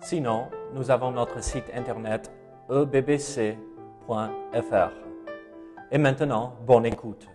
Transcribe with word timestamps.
Sinon, 0.00 0.46
nous 0.74 0.90
avons 0.90 1.10
notre 1.10 1.42
site 1.42 1.64
internet 1.74 2.30
ebbc.fr. 2.70 3.56
Et 5.90 5.98
maintenant, 5.98 6.54
bonne 6.66 6.86
écoute. 6.86 7.26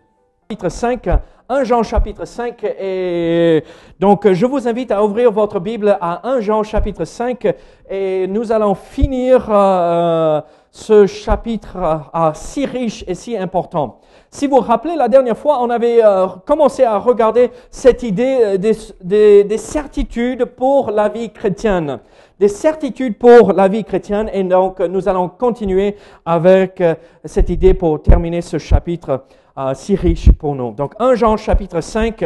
chapitre 0.50 0.70
5, 0.70 1.10
1 1.50 1.64
Jean 1.66 1.84
chapitre 1.84 2.26
5, 2.26 2.64
et 2.64 3.64
donc 4.00 4.32
je 4.32 4.46
vous 4.46 4.68
invite 4.68 4.92
à 4.92 5.04
ouvrir 5.04 5.32
votre 5.32 5.60
Bible 5.60 5.98
à 6.00 6.28
1 6.28 6.40
Jean 6.40 6.64
chapitre 6.64 7.06
5, 7.06 7.54
et 7.90 8.28
nous 8.28 8.52
allons 8.52 8.76
finir 8.76 9.46
euh, 9.50 10.42
ce 10.76 11.06
chapitre 11.06 11.78
euh, 11.78 12.32
si 12.34 12.66
riche 12.66 13.04
et 13.08 13.14
si 13.14 13.38
important. 13.38 14.00
Si 14.32 14.48
vous 14.48 14.56
vous 14.56 14.62
rappelez, 14.64 14.96
la 14.96 15.08
dernière 15.08 15.38
fois, 15.38 15.60
on 15.62 15.70
avait 15.70 16.04
euh, 16.04 16.26
commencé 16.48 16.84
à 16.84 16.98
regarder 16.98 17.52
cette 17.70 18.02
idée 18.02 18.40
euh, 18.42 18.58
des, 18.58 18.76
des- 19.04 19.44
des 19.44 19.58
certitudes 19.60 20.46
pour 20.46 20.90
la 20.90 21.10
vie 21.10 21.30
chrétienne. 21.30 22.00
Des 22.40 22.48
certitudes 22.48 23.20
pour 23.20 23.54
la 23.54 23.68
vie 23.68 23.84
chrétienne. 23.84 24.32
Et 24.34 24.44
donc, 24.44 24.80
euh, 24.80 24.88
nous 24.88 25.08
allons 25.08 25.30
continuer 25.30 25.96
avec 26.26 26.82
euh, 26.82 26.96
cette 27.24 27.52
idée 27.52 27.76
pour 27.76 28.02
terminer 28.02 28.42
ce 28.42 28.58
chapitre 28.58 29.26
euh, 29.60 29.74
si 29.76 29.96
riche 29.96 30.32
pour 30.32 30.56
nous. 30.56 30.72
Donc, 30.72 30.94
1 30.98 31.14
Jean 31.14 31.38
chapitre 31.38 31.82
5. 31.82 32.26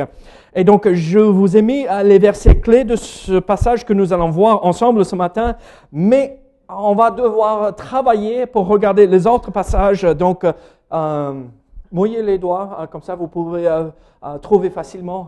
Et 0.56 0.64
donc, 0.64 0.90
je 0.90 1.20
vous 1.20 1.58
ai 1.58 1.62
mis 1.62 1.86
les 2.06 2.18
versets 2.18 2.56
clés 2.62 2.86
de 2.86 2.96
ce 2.96 3.40
passage 3.40 3.84
que 3.84 3.92
nous 3.92 4.14
allons 4.14 4.30
voir 4.30 4.64
ensemble 4.66 5.04
ce 5.04 5.18
matin. 5.18 5.58
Mais 5.92 6.40
on 6.70 6.96
va 6.96 7.12
devoir 7.12 7.76
travailler 7.76 8.46
pour 8.46 8.68
regarder 8.68 9.08
les 9.08 9.26
autres 9.26 9.52
passages. 9.52 10.04
Donc, 10.04 10.46
euh, 10.94 11.44
mouillez 11.92 12.22
les 12.22 12.38
doigts, 12.38 12.78
euh, 12.80 12.88
comme 12.88 13.02
ça 13.02 13.16
vous 13.16 13.28
pouvez 13.28 13.68
euh, 13.68 13.86
euh, 14.26 14.38
trouver 14.40 14.70
facilement 14.72 15.28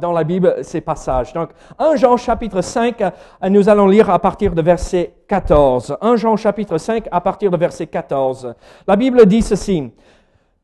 dans 0.00 0.12
la 0.12 0.24
Bible 0.24 0.56
ces 0.62 0.80
passages. 0.80 1.32
Donc, 1.32 1.50
1 1.78 1.94
Jean 1.96 2.16
chapitre 2.16 2.60
5, 2.60 3.00
euh, 3.00 3.10
nous 3.48 3.68
allons 3.68 3.86
lire 3.86 4.10
à 4.10 4.18
partir 4.18 4.54
de 4.54 4.60
verset 4.60 5.14
14. 5.28 5.96
1 6.00 6.16
Jean 6.16 6.36
chapitre 6.36 6.78
5 6.78 7.06
à 7.10 7.20
partir 7.20 7.50
de 7.50 7.56
verset 7.56 7.86
14. 7.86 8.54
La 8.86 8.96
Bible 8.96 9.24
dit 9.24 9.40
ceci. 9.40 9.90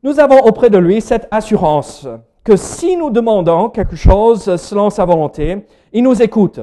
Nous 0.02 0.18
avons 0.18 0.40
auprès 0.40 0.68
de 0.68 0.78
lui 0.78 1.00
cette 1.00 1.28
assurance 1.30 2.06
que 2.42 2.56
si 2.56 2.96
nous 2.96 3.08
demandons 3.08 3.70
quelque 3.70 3.96
chose 3.96 4.56
selon 4.56 4.90
sa 4.90 5.04
volonté, 5.04 5.64
il 5.92 6.02
nous 6.02 6.20
écoute. 6.20 6.60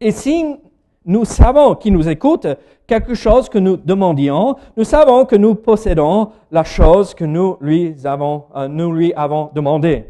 Et 0.00 0.10
si 0.12 0.56
nous 1.04 1.24
savons 1.24 1.74
qu'il 1.74 1.92
nous 1.92 2.08
écoute, 2.08 2.46
quelque 2.86 3.14
chose 3.14 3.48
que 3.48 3.58
nous 3.58 3.76
demandions, 3.76 4.56
nous 4.76 4.84
savons 4.84 5.24
que 5.24 5.36
nous 5.36 5.54
possédons 5.54 6.30
la 6.50 6.64
chose 6.64 7.14
que 7.14 7.24
nous 7.24 7.56
lui 7.60 7.94
avons, 8.04 8.44
euh, 8.54 8.68
nous 8.68 8.92
lui 8.92 9.12
avons 9.14 9.50
demandé. 9.54 10.06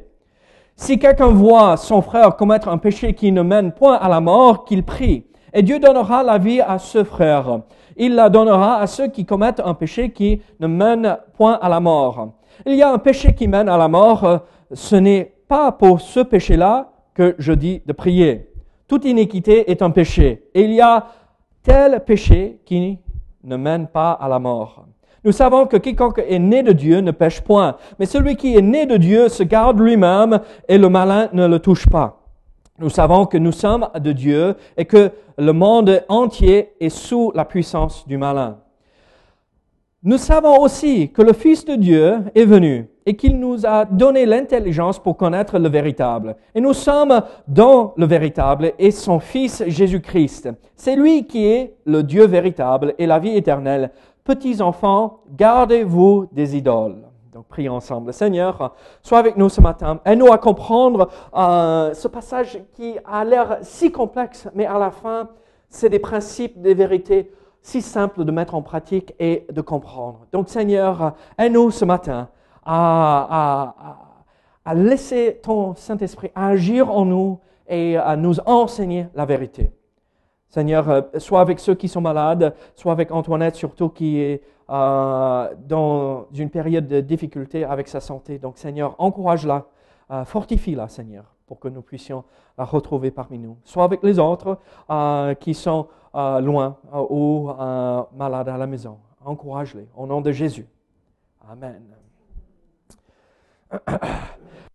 Si 0.77 0.99
quelqu'un 0.99 1.29
voit 1.29 1.77
son 1.77 2.03
frère 2.03 2.37
commettre 2.37 2.69
un 2.69 2.79
péché 2.79 3.15
qui 3.15 3.31
ne 3.31 3.43
mène 3.43 3.73
point 3.73 3.95
à 3.97 4.09
la 4.09 4.21
mort, 4.21 4.65
qu'il 4.65 4.83
prie. 4.85 5.27
Et 5.53 5.63
Dieu 5.63 5.79
donnera 5.79 6.23
la 6.23 6.39
vie 6.39 6.61
à 6.61 6.79
ce 6.79 7.05
frère. 7.05 7.61
Il 7.97 8.15
la 8.15 8.31
donnera 8.31 8.79
à 8.79 8.87
ceux 8.87 9.09
qui 9.09 9.27
commettent 9.27 9.61
un 9.65 9.75
péché 9.75 10.11
qui 10.11 10.41
ne 10.61 10.67
mène 10.67 11.19
point 11.37 11.59
à 11.61 11.69
la 11.69 11.79
mort. 11.79 12.33
Il 12.67 12.75
y 12.75 12.83
a 12.83 12.91
un 12.91 12.99
péché 12.99 13.35
qui 13.35 13.49
mène 13.49 13.69
à 13.69 13.77
la 13.77 13.89
mort. 13.89 14.25
euh, 14.25 14.39
Ce 14.73 14.97
n'est 14.97 15.35
pas 15.47 15.73
pour 15.73 16.01
ce 16.01 16.21
péché-là 16.21 16.91
que 17.15 17.35
je 17.39 17.53
dis 17.53 17.83
de 17.85 17.93
prier. 17.93 18.52
Toute 18.93 19.07
iniquité 19.07 19.71
est 19.71 19.81
un 19.81 19.89
péché. 19.89 20.51
Et 20.53 20.65
il 20.65 20.73
y 20.75 20.83
a 20.83 21.07
tel 21.63 22.05
péché 22.05 22.61
qui 22.67 22.99
ne 23.43 23.57
mène 23.57 23.87
pas 23.87 24.13
à 24.13 24.29
la 24.29 24.39
mort. 24.39 24.85
Nous 25.25 25.33
savons 25.33 25.67
que 25.67 25.79
quiconque 25.79 26.19
est 26.19 26.39
né 26.39 26.63
de 26.63 26.73
Dieu 26.73 27.01
ne 27.01 27.11
pêche 27.11 27.41
point, 27.41 27.79
mais 27.99 28.05
celui 28.05 28.37
qui 28.37 28.55
est 28.55 28.61
né 28.61 28.85
de 28.85 28.99
Dieu 28.99 29.31
se 29.31 29.45
garde 29.45 29.81
lui-même 29.81 30.41
et 30.69 30.77
le 30.77 30.91
malin 30.91 31.31
ne 31.33 31.47
le 31.47 31.59
touche 31.59 31.89
pas. 31.89 32.21
Nous 32.79 32.91
savons 32.91 33.25
que 33.25 33.39
nous 33.39 33.53
sommes 33.53 33.89
de 33.99 34.13
Dieu 34.13 34.57
et 34.77 34.85
que 34.85 35.11
le 35.39 35.53
monde 35.55 36.05
entier 36.11 36.75
est 36.79 36.91
sous 36.91 37.33
la 37.35 37.47
puissance 37.47 38.07
du 38.07 38.19
malin. 38.19 38.59
Nous 40.03 40.19
savons 40.19 40.61
aussi 40.61 41.11
que 41.13 41.23
le 41.23 41.33
Fils 41.33 41.65
de 41.65 41.77
Dieu 41.77 42.19
est 42.35 42.45
venu 42.45 42.91
et 43.07 43.17
qu'il 43.17 43.39
nous 43.39 43.67
a 43.67 43.85
donné 43.85 44.27
l'intelligence 44.27 44.99
pour 44.99 45.17
connaître 45.17 45.59
le 45.59 45.69
véritable. 45.69 46.37
Et 46.55 46.61
nous 46.61 46.73
sommes 46.73 47.23
dans 47.49 47.95
le 47.97 48.07
véritable 48.07 48.73
et 48.79 48.91
son 48.91 49.19
Fils 49.19 49.63
Jésus-Christ. 49.67 50.49
C'est 50.77 50.97
lui 50.97 51.27
qui 51.27 51.47
est 51.47 51.75
le 51.85 52.03
Dieu 52.03 52.27
véritable 52.27 52.95
et 52.99 53.07
la 53.07 53.19
vie 53.19 53.37
éternelle. 53.37 53.91
Petits 54.25 54.63
enfants, 54.63 55.21
gardez-vous 55.37 56.29
des 56.33 56.57
idoles. 56.57 57.03
Donc 57.33 57.47
prions 57.47 57.75
ensemble. 57.75 58.13
Seigneur, 58.13 58.75
sois 59.03 59.19
avec 59.19 59.37
nous 59.37 59.49
ce 59.49 59.61
matin. 59.61 60.01
Aide-nous 60.05 60.33
à 60.33 60.39
comprendre 60.39 61.09
euh, 61.35 61.95
ce 61.95 62.07
passage 62.07 62.61
qui 62.75 62.97
a 63.05 63.25
l'air 63.25 63.59
si 63.63 63.91
complexe, 63.91 64.49
mais 64.55 64.67
à 64.67 64.79
la 64.79 64.91
fin, 64.91 65.29
c'est 65.69 65.89
des 65.89 65.99
principes, 65.99 66.61
des 66.61 66.75
vérités 66.75 67.33
si 67.63 67.81
simples 67.81 68.25
de 68.25 68.33
mettre 68.33 68.55
en 68.55 68.63
pratique 68.63 69.15
et 69.19 69.47
de 69.51 69.61
comprendre. 69.61 70.27
Donc 70.33 70.49
Seigneur, 70.49 71.15
aide-nous 71.39 71.71
ce 71.71 71.85
matin 71.85 72.29
à, 72.65 73.75
laisser 74.75 75.41
ton 75.43 75.75
Saint-Esprit 75.75 76.31
agir 76.35 76.91
en 76.91 77.05
nous 77.05 77.41
et 77.69 77.97
à 77.97 78.17
nous 78.17 78.39
enseigner 78.47 79.07
la 79.15 79.25
vérité. 79.25 79.71
Seigneur, 80.53 80.89
euh, 80.91 81.01
sois 81.17 81.41
avec 81.41 81.59
ceux 81.59 81.75
qui 81.75 81.89
sont 81.89 82.03
malades, 82.03 82.55
sois 82.75 82.93
avec 82.93 83.11
Antoinette 83.11 83.57
surtout 83.57 83.89
qui 83.89 84.21
est 84.21 84.43
euh, 84.69 85.49
dans 85.67 86.27
une 86.35 86.51
période 86.51 86.87
de 86.87 87.01
difficulté 87.01 87.65
avec 87.65 87.89
sa 87.89 88.01
santé. 88.01 88.39
Donc 88.39 88.59
Seigneur, 88.59 88.95
encourage-la, 88.99 89.65
euh, 90.11 90.25
fortifie-la 90.27 90.89
Seigneur, 90.89 91.25
pour 91.47 91.59
que 91.59 91.69
nous 91.69 91.81
puissions 91.81 92.25
la 92.59 92.65
retrouver 92.65 93.11
parmi 93.11 93.39
nous. 93.39 93.57
Sois 93.65 93.85
avec 93.85 94.03
les 94.03 94.19
autres 94.19 94.59
qui 95.41 95.55
sont 95.55 95.89
loin 96.13 96.77
ou 97.09 97.49
malades 98.15 98.51
à 98.51 98.59
la 98.59 98.67
maison. 98.67 98.99
Encourage-les 99.25 99.89
au 99.97 100.07
nom 100.07 100.21
de 100.21 100.33
Jésus. 100.33 100.67
Amen. 101.51 102.02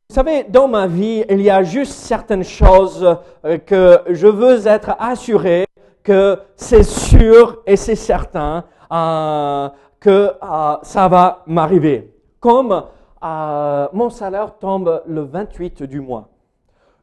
Vous 0.10 0.16
savez, 0.16 0.44
dans 0.44 0.68
ma 0.68 0.88
vie, 0.88 1.24
il 1.30 1.42
y 1.42 1.50
a 1.50 1.64
juste 1.64 1.92
certaines 1.92 2.44
choses 2.44 3.18
euh, 3.46 3.58
que 3.58 4.02
je 4.10 4.28
veux 4.28 4.66
être 4.66 4.96
assuré 5.00 5.66
que 6.02 6.40
c'est 6.56 6.84
sûr 6.84 7.62
et 7.66 7.76
c'est 7.76 7.96
certain 7.96 8.64
euh, 8.92 9.70
que 10.00 10.32
euh, 10.42 10.76
ça 10.82 11.08
va 11.10 11.44
m'arriver. 11.46 12.14
Comme 12.40 12.84
mon 13.22 14.10
salaire 14.10 14.58
tombe 14.58 15.04
le 15.06 15.22
28 15.24 15.84
du 15.84 16.00
mois. 16.00 16.30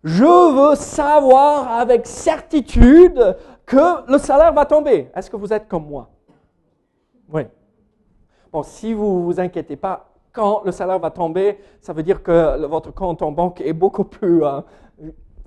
Je 0.03 0.25
veux 0.25 0.75
savoir 0.75 1.69
avec 1.73 2.07
certitude 2.07 3.37
que 3.67 4.11
le 4.11 4.17
salaire 4.19 4.53
va 4.53 4.65
tomber. 4.65 5.11
Est-ce 5.15 5.29
que 5.29 5.37
vous 5.37 5.53
êtes 5.53 5.69
comme 5.69 5.87
moi? 5.87 6.09
Oui. 7.31 7.43
Bon, 8.51 8.63
si 8.63 8.95
vous 8.95 9.25
vous 9.25 9.41
inquiétez 9.41 9.77
pas, 9.77 10.14
quand 10.35 10.63
le 10.65 10.73
salaire 10.73 10.99
va 10.99 11.11
tomber, 11.11 11.59
ça 11.81 11.93
veut 11.93 12.03
dire 12.03 12.23
que 12.23 12.67
votre 12.67 12.93
compte 12.93 13.23
en 13.23 13.31
banque 13.31 13.61
est 13.61 13.73
beaucoup 13.73 14.05
plus 14.05 14.45
euh, 14.45 14.61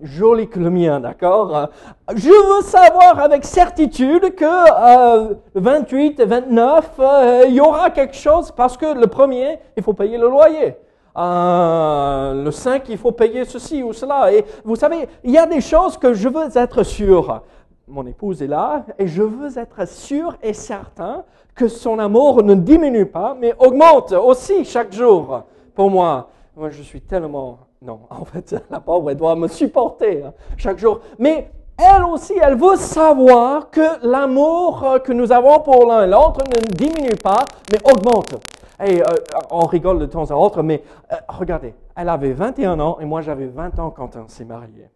joli 0.02 0.48
que 0.48 0.60
le 0.60 0.70
mien, 0.70 1.00
d'accord? 1.02 1.70
Je 2.16 2.30
veux 2.30 2.62
savoir 2.64 3.20
avec 3.20 3.44
certitude 3.44 4.34
que 4.34 4.46
euh, 4.46 5.36
le 5.54 5.62
28 5.62 6.20
et 6.22 6.26
29, 6.26 6.92
euh, 7.00 7.44
il 7.48 7.56
y 7.56 7.60
aura 7.60 7.90
quelque 7.90 8.16
chose 8.16 8.52
parce 8.52 8.78
que 8.78 8.98
le 8.98 9.08
premier, 9.08 9.60
il 9.76 9.84
faut 9.84 9.94
payer 9.94 10.18
le 10.18 10.30
loyer. 10.30 10.76
Euh, 11.18 12.44
le 12.44 12.52
5, 12.52 12.88
il 12.90 12.98
faut 12.98 13.12
payer 13.12 13.44
ceci 13.44 13.84
ou 13.84 13.92
cela. 13.92 14.32
Et 14.32 14.46
vous 14.64 14.78
savez, 14.78 15.10
il 15.24 15.32
y 15.32 15.38
a 15.38 15.46
des 15.46 15.62
choses 15.62 15.98
que 15.98 16.14
je 16.14 16.30
veux 16.30 16.56
être 16.56 16.84
sûr. 16.84 17.42
Mon 17.90 18.06
épouse 18.06 18.42
est 18.42 18.48
là 18.48 18.86
et 19.00 19.08
je 19.08 19.24
veux 19.24 19.58
être 19.58 19.88
sûr 19.88 20.38
et 20.42 20.54
certain 20.54 21.26
que 21.58 21.68
son 21.68 21.98
amour 21.98 22.44
ne 22.44 22.54
diminue 22.54 23.08
pas, 23.08 23.36
mais 23.38 23.54
augmente 23.58 24.12
aussi 24.14 24.64
chaque 24.64 24.94
jour 24.94 25.44
pour 25.74 25.90
moi. 25.90 26.30
Moi, 26.56 26.70
je 26.70 26.84
suis 26.84 27.02
tellement... 27.02 27.58
Non, 27.82 28.02
en 28.10 28.24
fait, 28.24 28.56
la 28.70 28.80
pauvre, 28.80 29.12
elle 29.12 29.18
doit 29.18 29.36
me 29.36 29.48
supporter 29.48 30.24
hein, 30.24 30.34
chaque 30.56 30.78
jour. 30.78 31.02
Mais 31.18 31.52
elle 31.78 32.04
aussi, 32.04 32.34
elle 32.40 32.56
veut 32.56 32.76
savoir 32.76 33.72
que 33.72 34.06
l'amour 34.08 35.00
que 35.04 35.12
nous 35.12 35.32
avons 35.32 35.60
pour 35.60 35.88
l'un 35.88 36.04
et 36.04 36.08
l'autre 36.08 36.44
ne 36.48 36.62
diminue 36.74 37.16
pas, 37.22 37.44
mais 37.72 37.80
augmente. 37.92 38.36
Et 38.84 39.02
euh, 39.02 39.06
on 39.50 39.66
rigole 39.66 39.98
de 39.98 40.06
temps 40.06 40.30
à 40.30 40.36
autre, 40.36 40.62
mais 40.62 40.84
euh, 41.12 41.16
regardez, 41.28 41.74
elle 41.96 42.10
avait 42.10 42.34
21 42.34 42.80
ans 42.80 43.00
et 43.00 43.06
moi 43.06 43.22
j'avais 43.22 43.48
20 43.48 43.80
ans 43.80 43.90
quand 43.90 44.16
on 44.16 44.28
s'est 44.28 44.46
mariés. 44.46 44.90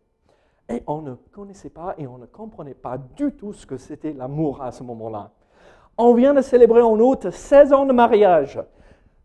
Et 0.70 0.84
on 0.86 1.02
ne 1.02 1.16
connaissait 1.32 1.72
pas 1.72 1.96
et 1.98 2.06
on 2.06 2.20
ne 2.20 2.28
comprenait 2.28 2.76
pas 2.76 2.98
du 2.98 3.32
tout 3.32 3.54
ce 3.54 3.66
que 3.66 3.78
c'était 3.78 4.14
l'amour 4.14 4.62
à 4.62 4.72
ce 4.72 4.84
moment-là. 4.84 5.32
On 5.98 6.14
vient 6.14 6.34
de 6.34 6.42
célébrer 6.42 6.82
en 6.82 7.00
août 7.00 7.30
16 7.30 7.74
ans 7.74 7.86
de 7.86 7.94
mariage. 7.94 8.60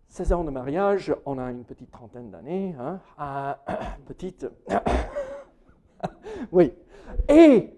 16 0.09 0.33
ans 0.33 0.45
de 0.45 0.51
mariage, 0.51 1.15
on 1.25 1.39
a 1.39 1.51
une 1.51 1.65
petite 1.65 1.91
trentaine 1.91 2.31
d'années. 2.31 2.75
Hein, 2.79 3.57
petite. 4.07 4.47
oui. 6.53 6.73
Et 7.29 7.75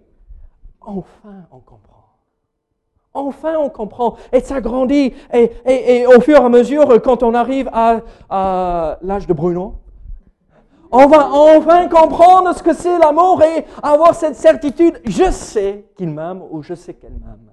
enfin, 0.80 1.46
on 1.50 1.60
comprend. 1.60 2.04
Enfin, 3.14 3.56
on 3.58 3.68
comprend. 3.68 4.16
Et 4.32 4.40
ça 4.40 4.60
grandit. 4.60 5.14
Et, 5.32 6.06
au 6.06 6.20
fur 6.20 6.36
et 6.36 6.44
à 6.44 6.48
mesure, 6.48 7.00
quand 7.02 7.22
on 7.22 7.34
arrive 7.34 7.68
à 7.72 8.98
l'âge 9.02 9.26
de 9.26 9.32
Bruno, 9.32 9.80
on 10.90 11.06
va 11.06 11.30
enfin 11.30 11.86
comprendre 11.88 12.54
ce 12.54 12.62
que 12.62 12.72
c'est 12.72 12.98
l'amour 12.98 13.42
et 13.42 13.64
avoir 13.82 14.14
cette 14.14 14.36
certitude. 14.36 15.00
Je 15.04 15.30
sais 15.30 15.84
qu'il 15.96 16.10
m'aime 16.10 16.42
ou 16.50 16.62
je 16.62 16.74
sais 16.74 16.94
qu'elle 16.94 17.12
m'aime. 17.12 17.50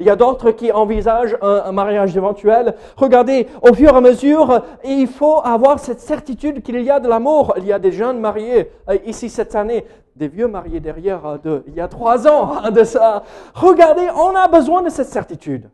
Il 0.00 0.06
y 0.06 0.10
a 0.10 0.16
d'autres 0.16 0.50
qui 0.50 0.72
envisagent 0.72 1.36
un, 1.40 1.72
mariage 1.72 2.16
éventuel. 2.16 2.74
Regardez, 2.96 3.46
au 3.62 3.72
fur 3.74 3.92
et 3.92 3.96
à 3.96 4.00
mesure, 4.00 4.62
il 4.84 5.06
faut 5.06 5.40
avoir 5.44 5.78
cette 5.78 6.00
certitude 6.00 6.62
qu'il 6.62 6.80
y 6.80 6.90
a 6.90 7.00
de 7.00 7.08
l'amour. 7.08 7.54
Il 7.58 7.66
y 7.66 7.72
a 7.72 7.78
des 7.78 7.92
jeunes 7.92 8.20
mariés 8.20 8.70
euh, 8.88 8.98
ici 9.04 9.28
cette 9.28 9.54
année, 9.54 9.84
des 10.16 10.28
vieux 10.28 10.48
mariés 10.48 10.80
derrière 10.80 11.26
euh, 11.26 11.38
de, 11.38 11.64
il 11.66 11.74
y 11.74 11.80
a 11.80 11.88
trois 11.88 12.26
ans 12.26 12.54
hein, 12.62 12.70
de 12.70 12.84
ça. 12.84 13.22
Regardez, 13.54 14.08
on 14.10 14.34
a 14.34 14.48
besoin 14.48 14.82
de 14.82 14.88
cette 14.88 15.08
certitude. 15.08 15.70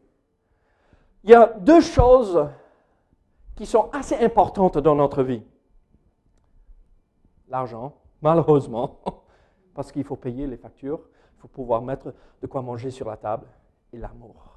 Il 1.24 1.30
y 1.30 1.34
a 1.34 1.52
deux 1.58 1.80
choses 1.80 2.46
qui 3.56 3.66
sont 3.66 3.90
assez 3.92 4.16
importantes 4.16 4.78
dans 4.78 4.94
notre 4.94 5.22
vie. 5.22 5.42
L'argent, 7.48 7.94
malheureusement, 8.22 9.00
parce 9.74 9.92
qu'il 9.92 10.04
faut 10.04 10.16
payer 10.16 10.46
les 10.46 10.56
factures, 10.56 11.00
il 11.36 11.40
faut 11.40 11.48
pouvoir 11.48 11.80
mettre 11.82 12.12
de 12.42 12.46
quoi 12.46 12.60
manger 12.60 12.90
sur 12.90 13.08
la 13.08 13.16
table 13.16 13.46
et 13.92 13.98
l'amour. 13.98 14.56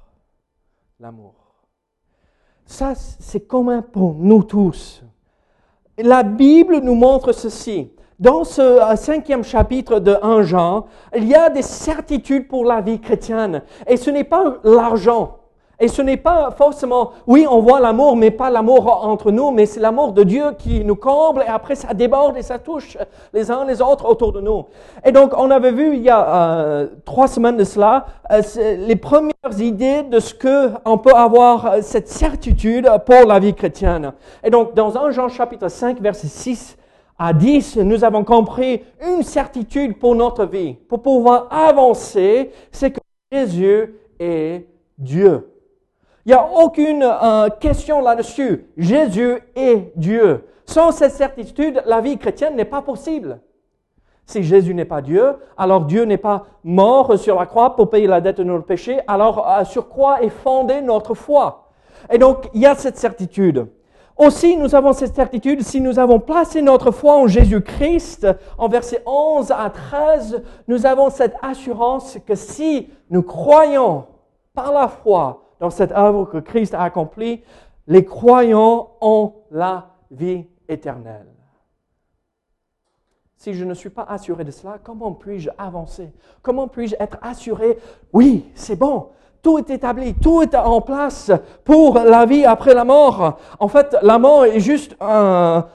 L'amour. 1.00 1.34
Ça, 2.66 2.94
c'est 2.94 3.46
commun 3.46 3.82
pour 3.82 4.14
nous 4.14 4.42
tous. 4.42 5.02
La 5.98 6.22
Bible 6.22 6.78
nous 6.78 6.94
montre 6.94 7.32
ceci. 7.32 7.90
Dans 8.18 8.44
ce 8.44 8.80
cinquième 8.96 9.42
chapitre 9.42 9.98
de 9.98 10.16
1 10.22 10.42
Jean, 10.42 10.86
il 11.16 11.26
y 11.26 11.34
a 11.34 11.50
des 11.50 11.62
certitudes 11.62 12.48
pour 12.48 12.64
la 12.64 12.80
vie 12.80 13.00
chrétienne. 13.00 13.62
Et 13.86 13.96
ce 13.96 14.10
n'est 14.10 14.24
pas 14.24 14.58
l'argent. 14.62 15.40
Et 15.80 15.88
ce 15.88 16.02
n'est 16.02 16.16
pas 16.16 16.50
forcément, 16.52 17.12
oui, 17.26 17.46
on 17.50 17.60
voit 17.60 17.80
l'amour, 17.80 18.16
mais 18.16 18.30
pas 18.30 18.50
l'amour 18.50 19.04
entre 19.04 19.32
nous, 19.32 19.50
mais 19.50 19.66
c'est 19.66 19.80
l'amour 19.80 20.12
de 20.12 20.22
Dieu 20.22 20.52
qui 20.58 20.84
nous 20.84 20.94
comble 20.94 21.42
et 21.42 21.50
après 21.50 21.74
ça 21.74 21.94
déborde 21.94 22.36
et 22.36 22.42
ça 22.42 22.58
touche 22.58 22.96
les 23.32 23.50
uns 23.50 23.64
les 23.64 23.82
autres 23.82 24.08
autour 24.08 24.32
de 24.32 24.40
nous. 24.40 24.66
Et 25.04 25.10
donc, 25.10 25.32
on 25.36 25.50
avait 25.50 25.72
vu 25.72 25.96
il 25.96 26.02
y 26.02 26.10
a 26.10 26.28
euh, 26.28 26.86
trois 27.04 27.26
semaines 27.26 27.56
de 27.56 27.64
cela 27.64 28.06
euh, 28.30 28.40
les 28.86 28.96
premières 28.96 29.32
idées 29.58 30.02
de 30.02 30.20
ce 30.20 30.34
que 30.34 30.70
on 30.84 30.98
peut 30.98 31.14
avoir 31.14 31.66
euh, 31.66 31.78
cette 31.82 32.08
certitude 32.08 32.88
pour 33.04 33.26
la 33.26 33.38
vie 33.38 33.54
chrétienne. 33.54 34.12
Et 34.42 34.50
donc, 34.50 34.74
dans 34.74 34.96
1 34.96 35.10
Jean 35.10 35.28
chapitre 35.28 35.68
5, 35.68 36.00
verset 36.00 36.28
6 36.28 36.76
à 37.18 37.32
10, 37.32 37.78
nous 37.78 38.04
avons 38.04 38.24
compris 38.24 38.82
une 39.06 39.22
certitude 39.22 39.98
pour 39.98 40.14
notre 40.14 40.44
vie. 40.44 40.74
Pour 40.74 41.02
pouvoir 41.02 41.48
avancer, 41.50 42.50
c'est 42.70 42.90
que 42.90 43.00
Jésus 43.30 43.94
est 44.18 44.66
Dieu. 44.98 45.53
Il 46.26 46.30
n'y 46.30 46.34
a 46.34 46.48
aucune 46.62 47.02
euh, 47.02 47.50
question 47.60 48.00
là-dessus. 48.00 48.66
Jésus 48.78 49.40
est 49.54 49.92
Dieu. 49.96 50.46
Sans 50.64 50.90
cette 50.90 51.12
certitude, 51.12 51.82
la 51.84 52.00
vie 52.00 52.16
chrétienne 52.16 52.56
n'est 52.56 52.64
pas 52.64 52.80
possible. 52.80 53.40
Si 54.24 54.42
Jésus 54.42 54.74
n'est 54.74 54.86
pas 54.86 55.02
Dieu, 55.02 55.36
alors 55.58 55.82
Dieu 55.84 56.04
n'est 56.04 56.16
pas 56.16 56.46
mort 56.62 57.18
sur 57.18 57.38
la 57.38 57.44
croix 57.44 57.76
pour 57.76 57.90
payer 57.90 58.06
la 58.06 58.22
dette 58.22 58.38
de 58.38 58.44
notre 58.44 58.64
péché, 58.64 59.00
alors 59.06 59.46
euh, 59.46 59.64
sur 59.64 59.90
quoi 59.90 60.22
est 60.22 60.30
fondée 60.30 60.80
notre 60.80 61.12
foi? 61.12 61.68
Et 62.10 62.16
donc, 62.16 62.48
il 62.54 62.62
y 62.62 62.66
a 62.66 62.74
cette 62.74 62.96
certitude. 62.96 63.66
Aussi, 64.16 64.56
nous 64.56 64.74
avons 64.74 64.94
cette 64.94 65.14
certitude, 65.14 65.62
si 65.62 65.82
nous 65.82 65.98
avons 65.98 66.20
placé 66.20 66.62
notre 66.62 66.90
foi 66.90 67.16
en 67.16 67.26
Jésus-Christ, 67.26 68.26
en 68.56 68.68
versets 68.68 69.02
11 69.04 69.50
à 69.50 69.68
13, 69.68 70.42
nous 70.68 70.86
avons 70.86 71.10
cette 71.10 71.34
assurance 71.42 72.16
que 72.26 72.34
si 72.34 72.88
nous 73.10 73.22
croyons 73.22 74.04
par 74.54 74.72
la 74.72 74.88
foi 74.88 75.43
dans 75.60 75.70
cette 75.70 75.92
œuvre 75.92 76.24
que 76.24 76.38
Christ 76.38 76.74
a 76.74 76.82
accomplie, 76.82 77.42
les 77.86 78.04
croyants 78.04 78.92
ont 79.00 79.34
la 79.50 79.90
vie 80.10 80.46
éternelle. 80.68 81.26
Si 83.36 83.52
je 83.52 83.64
ne 83.64 83.74
suis 83.74 83.90
pas 83.90 84.04
assuré 84.04 84.44
de 84.44 84.50
cela, 84.50 84.78
comment 84.82 85.12
puis-je 85.12 85.50
avancer? 85.58 86.12
Comment 86.40 86.66
puis-je 86.66 86.96
être 86.98 87.18
assuré? 87.20 87.78
Oui, 88.12 88.50
c'est 88.54 88.76
bon, 88.76 89.10
tout 89.42 89.58
est 89.58 89.68
établi, 89.68 90.14
tout 90.14 90.40
est 90.42 90.54
en 90.54 90.80
place 90.80 91.30
pour 91.62 91.98
la 91.98 92.24
vie 92.24 92.46
après 92.46 92.72
la 92.72 92.84
mort. 92.84 93.38
En 93.60 93.68
fait, 93.68 93.94
la 94.00 94.18
mort 94.18 94.46
est 94.46 94.60
juste 94.60 94.96
un 95.00 95.68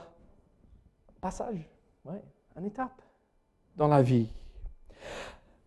passage, 1.22 1.70
une 2.58 2.66
étape 2.66 3.02
dans 3.75 3.88
la 3.88 4.02
vie. 4.02 4.32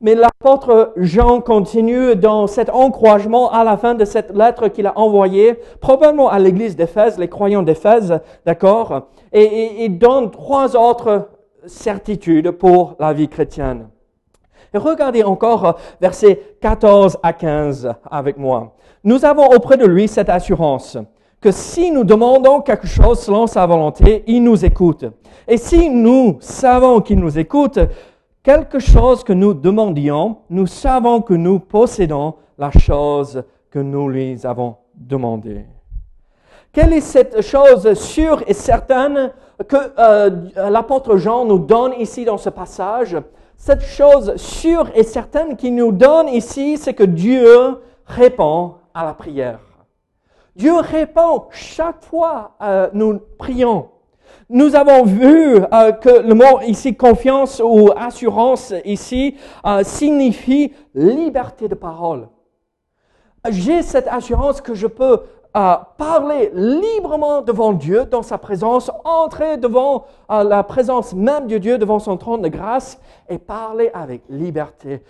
Mais 0.02 0.16
l'apôtre 0.16 0.92
Jean 0.96 1.40
continue 1.40 2.16
dans 2.16 2.48
cet 2.48 2.70
encouragement 2.70 3.52
à 3.52 3.62
la 3.62 3.76
fin 3.76 3.94
de 3.94 4.04
cette 4.04 4.36
lettre 4.36 4.66
qu'il 4.66 4.88
a 4.88 4.98
envoyée, 4.98 5.54
probablement 5.80 6.28
à 6.28 6.40
l'église 6.40 6.74
d'Éphèse, 6.74 7.18
les 7.18 7.28
croyants 7.28 7.62
d'Éphèse, 7.62 8.20
d'accord, 8.44 9.06
et 9.32 9.84
il 9.84 9.98
donne 9.98 10.32
trois 10.32 10.76
autres 10.76 11.28
certitudes 11.66 12.50
pour 12.50 12.96
la 12.98 13.12
vie 13.12 13.28
chrétienne. 13.28 13.88
Et 14.74 14.78
regardez 14.78 15.22
encore 15.22 15.78
versets 16.00 16.56
14 16.60 17.18
à 17.22 17.32
15 17.32 17.92
avec 18.10 18.38
moi. 18.38 18.74
Nous 19.04 19.24
avons 19.24 19.46
auprès 19.50 19.76
de 19.76 19.86
lui 19.86 20.08
cette 20.08 20.28
assurance 20.28 20.98
que 21.40 21.50
si 21.50 21.90
nous 21.90 22.04
demandons 22.04 22.60
quelque 22.60 22.86
chose 22.86 23.20
selon 23.20 23.46
sa 23.46 23.66
volonté, 23.66 24.24
il 24.26 24.42
nous 24.42 24.64
écoute. 24.64 25.04
Et 25.46 25.56
si 25.56 25.90
nous 25.90 26.38
savons 26.40 27.00
qu'il 27.00 27.18
nous 27.18 27.36
écoute, 27.36 27.80
quelque 28.42 28.78
chose 28.78 29.24
que 29.24 29.32
nous 29.32 29.54
demandions, 29.54 30.38
nous 30.50 30.66
savons 30.66 31.20
que 31.20 31.34
nous 31.34 31.58
possédons 31.58 32.34
la 32.58 32.70
chose 32.70 33.44
que 33.70 33.78
nous 33.78 34.08
lui 34.08 34.38
avons 34.44 34.76
demandée. 34.94 35.64
Quelle 36.72 36.94
est 36.94 37.00
cette 37.00 37.42
chose 37.42 37.92
sûre 37.94 38.42
et 38.46 38.54
certaine 38.54 39.32
que 39.68 39.76
euh, 39.98 40.70
l'apôtre 40.70 41.16
Jean 41.16 41.44
nous 41.44 41.58
donne 41.58 41.92
ici 41.98 42.24
dans 42.24 42.38
ce 42.38 42.48
passage? 42.48 43.16
Cette 43.56 43.82
chose 43.82 44.36
sûre 44.36 44.90
et 44.94 45.02
certaine 45.02 45.56
qu'il 45.56 45.74
nous 45.74 45.92
donne 45.92 46.28
ici, 46.28 46.78
c'est 46.78 46.94
que 46.94 47.04
Dieu 47.04 47.78
répond 48.06 48.74
à 48.94 49.04
la 49.04 49.14
prière. 49.14 49.60
Dieu 50.56 50.74
répond 50.76 51.44
chaque 51.50 52.02
fois 52.04 52.56
euh, 52.62 52.88
nous 52.92 53.20
prions. 53.38 53.91
Nous 54.48 54.74
avons 54.74 55.04
vu 55.04 55.56
euh, 55.56 55.92
que 55.92 56.20
le 56.20 56.34
mot 56.34 56.60
ici 56.66 56.94
confiance 56.94 57.60
ou 57.64 57.90
assurance 57.96 58.74
ici 58.84 59.36
euh, 59.64 59.82
signifie 59.82 60.72
liberté 60.94 61.68
de 61.68 61.74
parole. 61.74 62.28
J'ai 63.48 63.82
cette 63.82 64.08
assurance 64.08 64.60
que 64.60 64.74
je 64.74 64.86
peux 64.86 65.20
euh, 65.56 65.74
parler 65.96 66.50
librement 66.54 67.42
devant 67.42 67.72
Dieu, 67.72 68.04
dans 68.04 68.22
sa 68.22 68.38
présence, 68.38 68.90
entrer 69.04 69.56
devant 69.56 70.04
la 70.28 70.62
présence 70.62 71.12
même 71.14 71.46
de 71.46 71.58
Dieu, 71.58 71.78
devant 71.78 71.98
son 71.98 72.16
trône 72.16 72.42
de 72.42 72.48
grâce 72.48 72.98
et 73.28 73.38
parler 73.38 73.90
avec 73.92 74.22
liberté. 74.28 75.02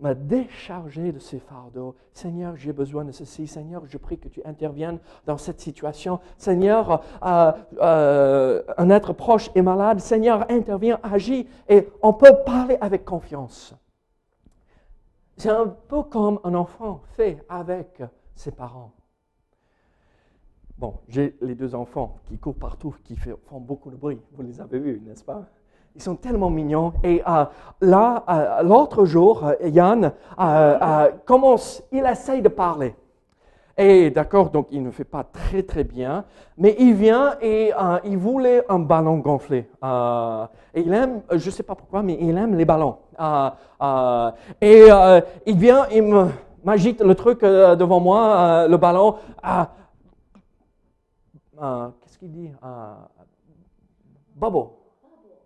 Me 0.00 0.14
décharger 0.14 1.12
de 1.12 1.18
ces 1.18 1.38
fardeaux. 1.38 1.94
Seigneur, 2.12 2.56
j'ai 2.56 2.72
besoin 2.72 3.04
de 3.04 3.12
ceci. 3.12 3.46
Seigneur, 3.46 3.84
je 3.86 3.98
prie 3.98 4.18
que 4.18 4.28
tu 4.28 4.40
interviennes 4.44 4.98
dans 5.26 5.38
cette 5.38 5.60
situation. 5.60 6.20
Seigneur, 6.36 7.02
euh, 7.22 7.52
euh, 7.80 8.62
un 8.76 8.90
être 8.90 9.12
proche 9.12 9.50
est 9.54 9.62
malade. 9.62 10.00
Seigneur, 10.00 10.50
intervient, 10.50 10.98
agit. 11.02 11.48
Et 11.68 11.88
on 12.02 12.12
peut 12.12 12.34
parler 12.44 12.78
avec 12.80 13.04
confiance. 13.04 13.74
C'est 15.36 15.50
un 15.50 15.68
peu 15.68 16.02
comme 16.02 16.40
un 16.44 16.54
enfant 16.54 17.02
fait 17.16 17.44
avec 17.48 18.02
ses 18.34 18.50
parents. 18.50 18.92
Bon, 20.78 20.94
j'ai 21.08 21.36
les 21.40 21.56
deux 21.56 21.74
enfants 21.74 22.18
qui 22.26 22.38
courent 22.38 22.58
partout, 22.58 22.94
qui 23.02 23.16
font 23.16 23.60
beaucoup 23.60 23.90
de 23.90 23.96
bruit. 23.96 24.20
Vous 24.32 24.42
les 24.42 24.60
avez 24.60 24.78
vus, 24.78 25.00
n'est-ce 25.04 25.24
pas? 25.24 25.48
Ils 25.98 26.02
sont 26.02 26.14
tellement 26.14 26.48
mignons. 26.48 26.92
Et 27.02 27.20
euh, 27.28 27.44
là, 27.80 28.24
euh, 28.28 28.62
l'autre 28.62 29.04
jour, 29.04 29.44
euh, 29.44 29.68
Yann 29.68 30.12
commence, 31.24 31.82
il 31.90 32.06
essaye 32.06 32.40
de 32.40 32.48
parler. 32.48 32.94
Et 33.76 34.10
d'accord, 34.10 34.50
donc 34.50 34.68
il 34.70 34.82
ne 34.82 34.90
fait 34.92 35.04
pas 35.04 35.24
très 35.24 35.62
très 35.64 35.84
bien, 35.84 36.24
mais 36.56 36.76
il 36.78 36.94
vient 36.94 37.36
et 37.40 37.72
il 38.04 38.16
voulait 38.16 38.64
un 38.68 38.80
ballon 38.80 39.18
gonflé. 39.18 39.68
et 40.74 40.80
il 40.80 40.92
aime, 40.92 41.22
je 41.30 41.46
ne 41.46 41.50
sais 41.52 41.62
pas 41.62 41.76
pourquoi, 41.76 42.02
mais 42.02 42.18
il 42.20 42.36
aime 42.36 42.56
les 42.56 42.64
ballons. 42.64 42.96
et 44.60 44.88
il 45.46 45.58
vient, 45.58 45.86
il 45.92 46.26
m'agite 46.64 47.00
le 47.00 47.14
truc 47.14 47.42
devant 47.42 48.00
moi, 48.00 48.66
le 48.66 48.76
ballon. 48.76 49.14
Qu'est-ce 51.54 52.18
qu'il 52.18 52.32
dit? 52.32 52.50
Bubble. 54.34 54.77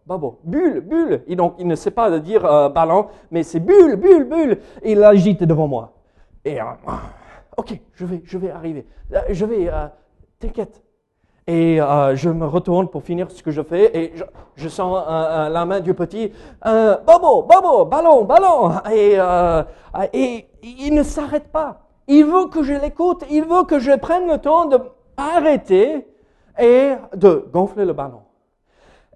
Bubble, 0.07 0.37
bulle, 0.45 0.81
bulle. 0.81 1.23
Et 1.27 1.37
donc, 1.37 1.55
il 1.59 1.67
ne 1.67 1.75
sait 1.75 1.91
pas 1.91 2.19
dire 2.19 2.45
euh, 2.45 2.69
ballon, 2.69 3.07
mais 3.31 3.43
c'est 3.43 3.61
bulle, 3.61 3.97
bulle, 3.97 4.25
bulle. 4.25 4.59
Il 4.85 4.99
l'agite 4.99 5.43
devant 5.43 5.69
moi. 5.69 5.93
Et, 6.45 6.61
euh, 6.61 6.65
ok, 7.57 7.81
je 7.95 8.07
vais, 8.07 8.23
je 8.25 8.39
vais 8.39 8.51
arriver. 8.51 8.87
Euh, 9.13 9.21
je 9.31 9.45
vais, 9.45 9.71
t'inquiète. 10.39 10.83
Et 11.49 11.79
je 12.15 12.29
me 12.29 12.47
retourne 12.47 12.89
pour 12.89 13.03
finir 13.03 13.29
ce 13.31 13.43
que 13.43 13.51
je 13.51 13.63
fais 13.63 13.91
et 13.99 14.13
je, 14.55 14.69
sens 14.69 15.05
la 15.09 15.65
main 15.65 15.81
du 15.81 15.93
petit, 15.93 16.33
bobo, 16.65 17.43
bobo, 17.43 17.85
ballon, 17.85 18.25
ballon. 18.25 18.71
Et, 18.93 19.19
et 20.13 20.47
il 20.63 20.95
ne 20.95 21.03
s'arrête 21.03 21.51
pas. 21.51 21.81
Il 22.07 22.27
veut 22.27 22.47
que 22.47 22.63
je 22.63 22.75
l'écoute, 22.75 23.25
il 23.29 23.45
veut 23.45 23.65
que 23.65 23.81
je 23.81 23.97
prenne 23.99 24.29
le 24.29 24.39
temps 24.39 24.67
d'arrêter 24.67 26.07
et 26.61 26.93
de 27.15 27.49
gonfler 27.53 27.85
le 27.85 27.93
ballon. 27.93 28.23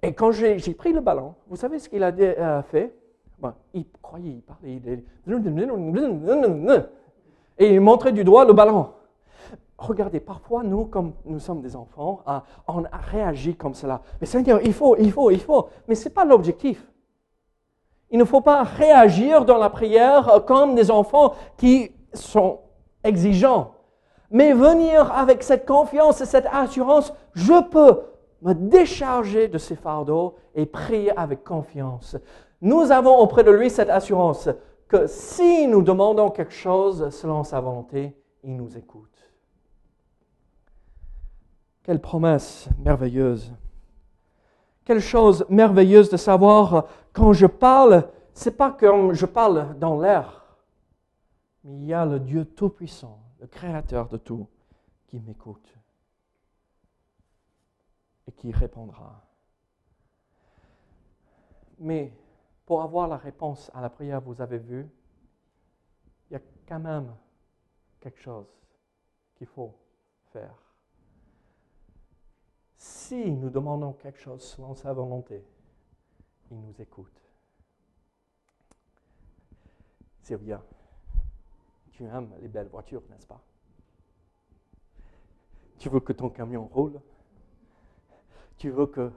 Et 0.03 0.13
quand 0.13 0.31
j'ai 0.31 0.73
pris 0.73 0.93
le 0.93 1.01
ballon, 1.01 1.33
vous 1.47 1.55
savez 1.55 1.79
ce 1.79 1.89
qu'il 1.89 2.03
a 2.03 2.11
euh, 2.11 2.61
fait? 2.63 2.93
Il 3.73 3.85
croyait, 4.01 4.31
il 4.31 4.41
parlait. 4.41 4.81
Et 7.59 7.73
il 7.73 7.81
montrait 7.81 8.11
du 8.11 8.23
doigt 8.23 8.45
le 8.45 8.53
ballon. 8.53 8.89
Regardez, 9.77 10.19
parfois, 10.19 10.63
nous, 10.63 10.85
comme 10.85 11.13
nous 11.25 11.39
sommes 11.39 11.61
des 11.61 11.75
enfants, 11.75 12.21
euh, 12.27 12.39
on 12.67 12.83
a 12.85 12.97
réagi 12.97 13.55
comme 13.55 13.75
cela. 13.75 14.01
Mais 14.19 14.25
Seigneur, 14.25 14.59
il 14.63 14.73
faut, 14.73 14.95
il 14.97 15.11
faut, 15.11 15.29
il 15.29 15.39
faut. 15.39 15.69
Mais 15.87 15.93
ce 15.93 16.05
n'est 16.05 16.13
pas 16.13 16.25
l'objectif. 16.25 16.83
Il 18.09 18.17
ne 18.17 18.23
faut 18.23 18.41
pas 18.41 18.63
réagir 18.63 19.45
dans 19.45 19.57
la 19.57 19.69
prière 19.69 20.29
euh, 20.29 20.39
comme 20.39 20.73
des 20.73 20.89
enfants 20.89 21.35
qui 21.57 21.91
sont 22.13 22.59
exigeants. 23.03 23.73
Mais 24.31 24.53
venir 24.53 25.11
avec 25.11 25.43
cette 25.43 25.65
confiance 25.67 26.21
et 26.21 26.25
cette 26.25 26.47
assurance, 26.51 27.13
je 27.33 27.63
peux 27.69 28.01
me 28.41 28.53
décharger 28.53 29.47
de 29.47 29.57
ses 29.57 29.75
fardeaux 29.75 30.35
et 30.55 30.65
prier 30.65 31.17
avec 31.17 31.43
confiance. 31.43 32.15
Nous 32.61 32.91
avons 32.91 33.17
auprès 33.17 33.43
de 33.43 33.51
lui 33.51 33.69
cette 33.69 33.89
assurance 33.89 34.49
que 34.87 35.07
si 35.07 35.67
nous 35.67 35.81
demandons 35.81 36.29
quelque 36.29 36.53
chose 36.53 37.09
selon 37.09 37.43
sa 37.43 37.59
volonté, 37.59 38.15
il 38.43 38.55
nous 38.55 38.77
écoute. 38.77 39.09
Quelle 41.83 42.01
promesse 42.01 42.67
merveilleuse. 42.83 43.53
Quelle 44.85 44.99
chose 44.99 45.45
merveilleuse 45.49 46.09
de 46.09 46.17
savoir 46.17 46.85
quand 47.11 47.33
je 47.33 47.47
parle, 47.47 48.09
c'est 48.33 48.55
pas 48.55 48.71
comme 48.71 49.13
je 49.13 49.25
parle 49.25 49.77
dans 49.79 49.99
l'air, 49.99 50.45
mais 51.63 51.75
il 51.75 51.85
y 51.85 51.93
a 51.93 52.05
le 52.05 52.19
Dieu 52.19 52.45
Tout-Puissant, 52.45 53.19
le 53.41 53.47
Créateur 53.47 54.07
de 54.07 54.17
tout, 54.17 54.47
qui 55.07 55.19
m'écoute 55.19 55.76
et 58.27 58.31
qui 58.31 58.51
répondra. 58.51 59.25
Mais 61.79 62.11
pour 62.65 62.81
avoir 62.81 63.07
la 63.07 63.17
réponse 63.17 63.71
à 63.73 63.81
la 63.81 63.89
prière, 63.89 64.21
vous 64.21 64.41
avez 64.41 64.57
vu, 64.57 64.87
il 66.29 66.33
y 66.33 66.35
a 66.35 66.41
quand 66.67 66.79
même 66.79 67.15
quelque 67.99 68.19
chose 68.19 68.47
qu'il 69.35 69.47
faut 69.47 69.73
faire. 70.31 70.55
Si 72.77 73.31
nous 73.31 73.49
demandons 73.49 73.93
quelque 73.93 74.19
chose 74.19 74.43
selon 74.43 74.75
sa 74.75 74.93
volonté, 74.93 75.43
il 76.51 76.59
nous 76.59 76.81
écoute. 76.81 77.21
Sylvia, 80.21 80.61
tu 81.91 82.03
aimes 82.03 82.35
les 82.41 82.49
belles 82.49 82.67
voitures, 82.67 83.03
n'est-ce 83.09 83.25
pas? 83.25 83.41
Tu 85.79 85.89
veux 85.89 86.01
que 86.01 86.11
ton 86.11 86.29
camion 86.29 86.67
roule? 86.67 86.99
Tu 88.57 88.69
veux 88.69 88.87
que... 88.87 89.11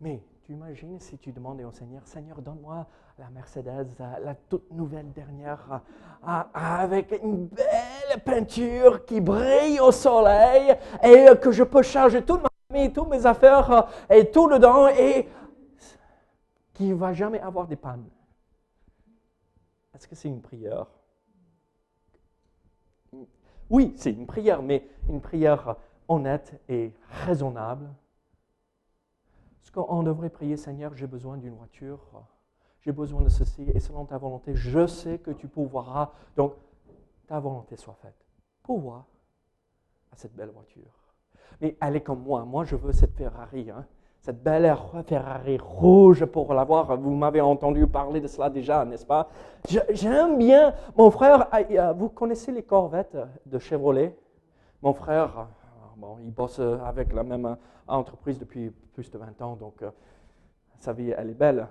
Mais 0.00 0.22
tu 0.42 0.52
imagines 0.52 1.00
si 1.00 1.18
tu 1.18 1.32
demandais 1.32 1.64
au 1.64 1.72
Seigneur, 1.72 2.06
Seigneur, 2.06 2.40
donne-moi 2.42 2.86
la 3.18 3.30
Mercedes, 3.30 3.88
la 3.98 4.34
toute 4.34 4.70
nouvelle 4.72 5.12
dernière, 5.12 5.80
avec 6.22 7.12
une 7.22 7.46
belle 7.46 8.22
peinture 8.24 9.04
qui 9.04 9.20
brille 9.20 9.80
au 9.80 9.92
soleil 9.92 10.76
et 11.02 11.26
que 11.40 11.50
je 11.52 11.62
peux 11.62 11.82
charger 11.82 12.24
toute 12.24 12.42
ma 12.42 12.48
famille, 12.68 12.92
toutes 12.92 13.08
mes 13.08 13.24
affaires 13.24 13.88
et 14.10 14.30
tout 14.30 14.48
dedans 14.48 14.88
et 14.88 15.28
qui 16.72 16.88
ne 16.88 16.94
va 16.94 17.12
jamais 17.12 17.40
avoir 17.40 17.66
des 17.66 17.76
pannes. 17.76 18.08
Est-ce 19.94 20.08
que 20.08 20.14
c'est 20.14 20.28
une 20.28 20.42
prière? 20.42 20.86
Oui, 23.70 23.94
c'est 23.96 24.10
une 24.10 24.26
prière, 24.26 24.60
mais 24.60 24.86
une 25.08 25.20
prière 25.20 25.76
honnête 26.08 26.60
et 26.68 26.92
raisonnable 27.24 27.88
on 29.76 30.02
devrait 30.02 30.30
prier, 30.30 30.56
Seigneur, 30.56 30.94
j'ai 30.94 31.06
besoin 31.06 31.36
d'une 31.36 31.54
voiture, 31.54 32.00
j'ai 32.80 32.92
besoin 32.92 33.22
de 33.22 33.28
ceci, 33.28 33.66
et 33.74 33.80
selon 33.80 34.04
ta 34.04 34.18
volonté, 34.18 34.54
je 34.54 34.86
sais 34.86 35.18
que 35.18 35.30
tu 35.30 35.48
pourvoiras. 35.48 36.12
Donc, 36.36 36.54
ta 37.26 37.40
volonté 37.40 37.76
soit 37.76 37.96
faite. 38.02 38.16
Pourvois 38.62 39.06
à 40.12 40.16
cette 40.16 40.34
belle 40.34 40.50
voiture. 40.50 40.92
Mais 41.60 41.76
elle 41.80 41.96
est 41.96 42.02
comme 42.02 42.22
moi. 42.22 42.44
Moi, 42.44 42.64
je 42.64 42.76
veux 42.76 42.92
cette 42.92 43.14
Ferrari, 43.14 43.70
hein. 43.70 43.86
cette 44.20 44.42
belle 44.42 44.76
Ferrari 45.06 45.58
rouge 45.58 46.24
pour 46.26 46.52
l'avoir. 46.52 46.96
Vous 46.96 47.14
m'avez 47.14 47.40
entendu 47.40 47.86
parler 47.86 48.20
de 48.20 48.26
cela 48.26 48.50
déjà, 48.50 48.84
n'est-ce 48.84 49.06
pas? 49.06 49.28
J'aime 49.90 50.38
bien. 50.38 50.74
Mon 50.96 51.10
frère, 51.10 51.48
vous 51.96 52.10
connaissez 52.10 52.52
les 52.52 52.62
Corvettes 52.62 53.16
de 53.46 53.58
Chevrolet? 53.58 54.16
Mon 54.82 54.92
frère, 54.92 55.48
il 56.22 56.30
bosse 56.30 56.60
avec 56.60 57.12
la 57.12 57.22
même 57.22 57.56
entreprise 57.86 58.38
depuis 58.38 58.70
plus 58.94 59.10
de 59.10 59.18
20 59.18 59.42
ans, 59.42 59.56
donc 59.56 59.82
euh, 59.82 59.90
sa 60.78 60.92
vie, 60.92 61.10
elle 61.16 61.30
est 61.30 61.34
belle. 61.34 61.66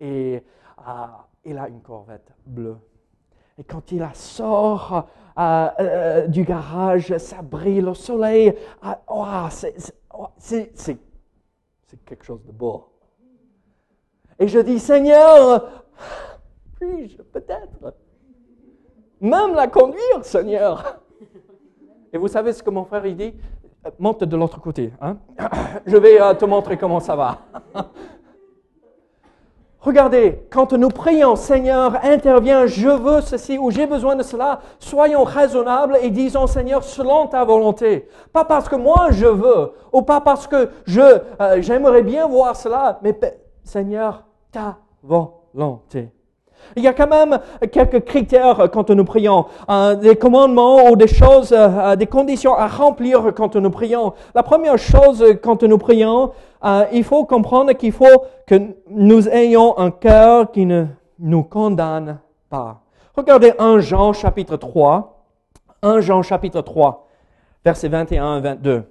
Et 0.00 0.42
euh, 0.78 1.06
il 1.44 1.58
a 1.58 1.68
une 1.68 1.80
Corvette 1.80 2.32
bleue. 2.44 2.76
Et 3.58 3.64
quand 3.64 3.90
il 3.92 4.00
la 4.00 4.12
sort 4.12 5.08
euh, 5.38 6.26
du 6.26 6.44
garage, 6.44 7.16
ça 7.16 7.40
brille 7.40 7.82
au 7.82 7.94
soleil. 7.94 8.54
Oh, 8.84 8.90
oh, 9.08 10.26
c'est 10.38 10.98
quelque 12.04 12.24
chose 12.24 12.44
de 12.44 12.52
beau. 12.52 12.88
Et 14.38 14.48
je 14.48 14.58
dis, 14.58 14.78
Seigneur, 14.78 15.84
puis-je 16.78 17.22
peut-être 17.22 17.94
même 19.20 19.54
la 19.54 19.66
conduire, 19.68 20.22
Seigneur? 20.22 21.00
Et 22.12 22.18
vous 22.18 22.28
savez 22.28 22.52
ce 22.52 22.62
que 22.62 22.70
mon 22.70 22.84
frère 22.84 23.04
il 23.06 23.16
dit? 23.16 23.34
Monte 23.98 24.24
de 24.24 24.36
l'autre 24.36 24.60
côté. 24.60 24.92
Hein? 25.00 25.16
Je 25.86 25.96
vais 25.96 26.20
euh, 26.20 26.34
te 26.34 26.44
montrer 26.44 26.76
comment 26.76 27.00
ça 27.00 27.16
va. 27.16 27.38
Regardez, 29.86 30.44
quand 30.50 30.72
nous 30.72 30.88
prions, 30.88 31.36
Seigneur, 31.36 32.04
interviens, 32.04 32.66
je 32.66 32.88
veux 32.88 33.20
ceci 33.20 33.56
ou 33.56 33.70
j'ai 33.70 33.86
besoin 33.86 34.16
de 34.16 34.24
cela, 34.24 34.58
soyons 34.80 35.22
raisonnables 35.22 35.96
et 36.02 36.10
disons, 36.10 36.48
Seigneur, 36.48 36.82
selon 36.82 37.28
ta 37.28 37.44
volonté. 37.44 38.08
Pas 38.32 38.44
parce 38.44 38.68
que 38.68 38.74
moi 38.74 39.10
je 39.12 39.26
veux, 39.26 39.74
ou 39.92 40.02
pas 40.02 40.20
parce 40.20 40.48
que 40.48 40.70
euh, 40.88 41.62
j'aimerais 41.62 42.02
bien 42.02 42.26
voir 42.26 42.56
cela, 42.56 42.98
mais 43.00 43.16
Seigneur, 43.62 44.24
ta 44.50 44.78
volonté. 45.04 46.10
Il 46.76 46.82
y 46.82 46.88
a 46.88 46.92
quand 46.92 47.06
même 47.06 47.38
quelques 47.72 48.04
critères 48.04 48.68
quand 48.72 48.90
nous 48.90 49.04
prions, 49.04 49.46
euh, 49.70 49.94
des 49.94 50.16
commandements 50.16 50.90
ou 50.90 50.96
des 50.96 51.08
choses, 51.08 51.52
euh, 51.56 51.96
des 51.96 52.06
conditions 52.06 52.54
à 52.54 52.66
remplir 52.66 53.32
quand 53.34 53.56
nous 53.56 53.70
prions. 53.70 54.12
La 54.34 54.42
première 54.42 54.76
chose 54.76 55.24
quand 55.42 55.62
nous 55.62 55.78
prions, 55.78 56.32
euh, 56.64 56.84
il 56.92 57.04
faut 57.04 57.24
comprendre 57.24 57.72
qu'il 57.72 57.92
faut 57.92 58.24
que 58.46 58.60
nous 58.90 59.28
ayons 59.28 59.78
un 59.78 59.90
cœur 59.90 60.50
qui 60.50 60.66
ne 60.66 60.86
nous 61.18 61.42
condamne 61.44 62.18
pas. 62.50 62.80
Regardez 63.16 63.54
1 63.58 63.78
Jean 63.78 64.12
chapitre 64.12 64.56
3, 64.56 65.22
1 65.82 66.00
Jean 66.00 66.22
chapitre 66.22 66.60
3, 66.60 67.08
versets 67.64 67.88
21 67.88 68.38
et 68.38 68.40
22. 68.40 68.82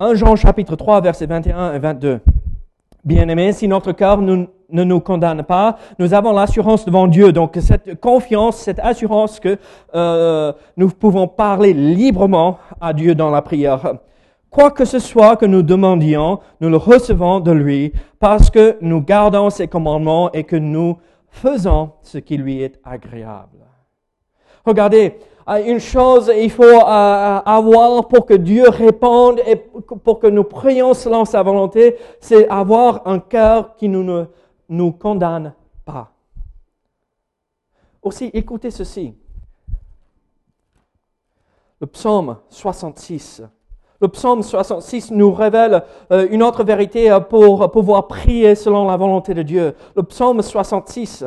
1 0.00 0.14
Jean 0.14 0.34
chapitre 0.34 0.74
3, 0.74 1.00
versets 1.00 1.26
21 1.26 1.74
et 1.74 1.78
22. 1.78 2.20
Bien-aimés, 3.04 3.52
si 3.52 3.68
notre 3.68 3.92
cœur 3.92 4.18
ne 4.70 4.84
nous 4.84 5.00
condamne 5.00 5.42
pas, 5.42 5.76
nous 5.98 6.14
avons 6.14 6.32
l'assurance 6.32 6.84
devant 6.84 7.06
Dieu. 7.06 7.32
Donc 7.32 7.56
cette 7.60 8.00
confiance, 8.00 8.56
cette 8.56 8.80
assurance 8.80 9.40
que 9.40 9.58
euh, 9.94 10.52
nous 10.76 10.88
pouvons 10.88 11.28
parler 11.28 11.72
librement 11.72 12.58
à 12.80 12.92
Dieu 12.92 13.14
dans 13.14 13.30
la 13.30 13.42
prière. 13.42 13.94
Quoi 14.50 14.70
que 14.70 14.84
ce 14.84 15.00
soit 15.00 15.36
que 15.36 15.46
nous 15.46 15.62
demandions, 15.62 16.38
nous 16.60 16.68
le 16.68 16.76
recevons 16.76 17.40
de 17.40 17.50
lui 17.50 17.92
parce 18.20 18.50
que 18.50 18.76
nous 18.80 19.00
gardons 19.00 19.50
ses 19.50 19.66
commandements 19.66 20.30
et 20.32 20.44
que 20.44 20.56
nous 20.56 20.98
faisons 21.28 21.90
ce 22.02 22.18
qui 22.18 22.36
lui 22.36 22.62
est 22.62 22.78
agréable. 22.84 23.58
Regardez, 24.64 25.18
une 25.66 25.80
chose 25.80 26.32
il 26.34 26.50
faut 26.50 26.62
euh, 26.62 27.40
avoir 27.44 28.08
pour 28.08 28.24
que 28.24 28.34
Dieu 28.34 28.68
réponde 28.68 29.40
et 29.46 29.56
pour 29.56 30.18
que 30.18 30.26
nous 30.26 30.44
prions 30.44 30.94
selon 30.94 31.24
sa 31.24 31.42
volonté, 31.42 31.96
c'est 32.20 32.48
avoir 32.48 33.02
un 33.06 33.18
cœur 33.18 33.76
qui 33.76 33.88
ne 33.88 34.24
nous 34.68 34.92
condamne 34.92 35.54
pas. 35.84 36.12
Aussi, 38.02 38.30
écoutez 38.34 38.70
ceci. 38.70 39.14
Le 41.80 41.86
psaume 41.86 42.38
66. 42.50 43.42
Le 44.00 44.08
psaume 44.08 44.42
66 44.42 45.12
nous 45.12 45.32
révèle 45.32 45.82
euh, 46.12 46.28
une 46.30 46.42
autre 46.42 46.64
vérité 46.64 47.10
euh, 47.10 47.20
pour 47.20 47.70
pouvoir 47.70 48.06
prier 48.06 48.54
selon 48.54 48.86
la 48.86 48.96
volonté 48.96 49.32
de 49.34 49.42
Dieu. 49.42 49.74
Le 49.96 50.02
psaume 50.02 50.42
66. 50.42 51.24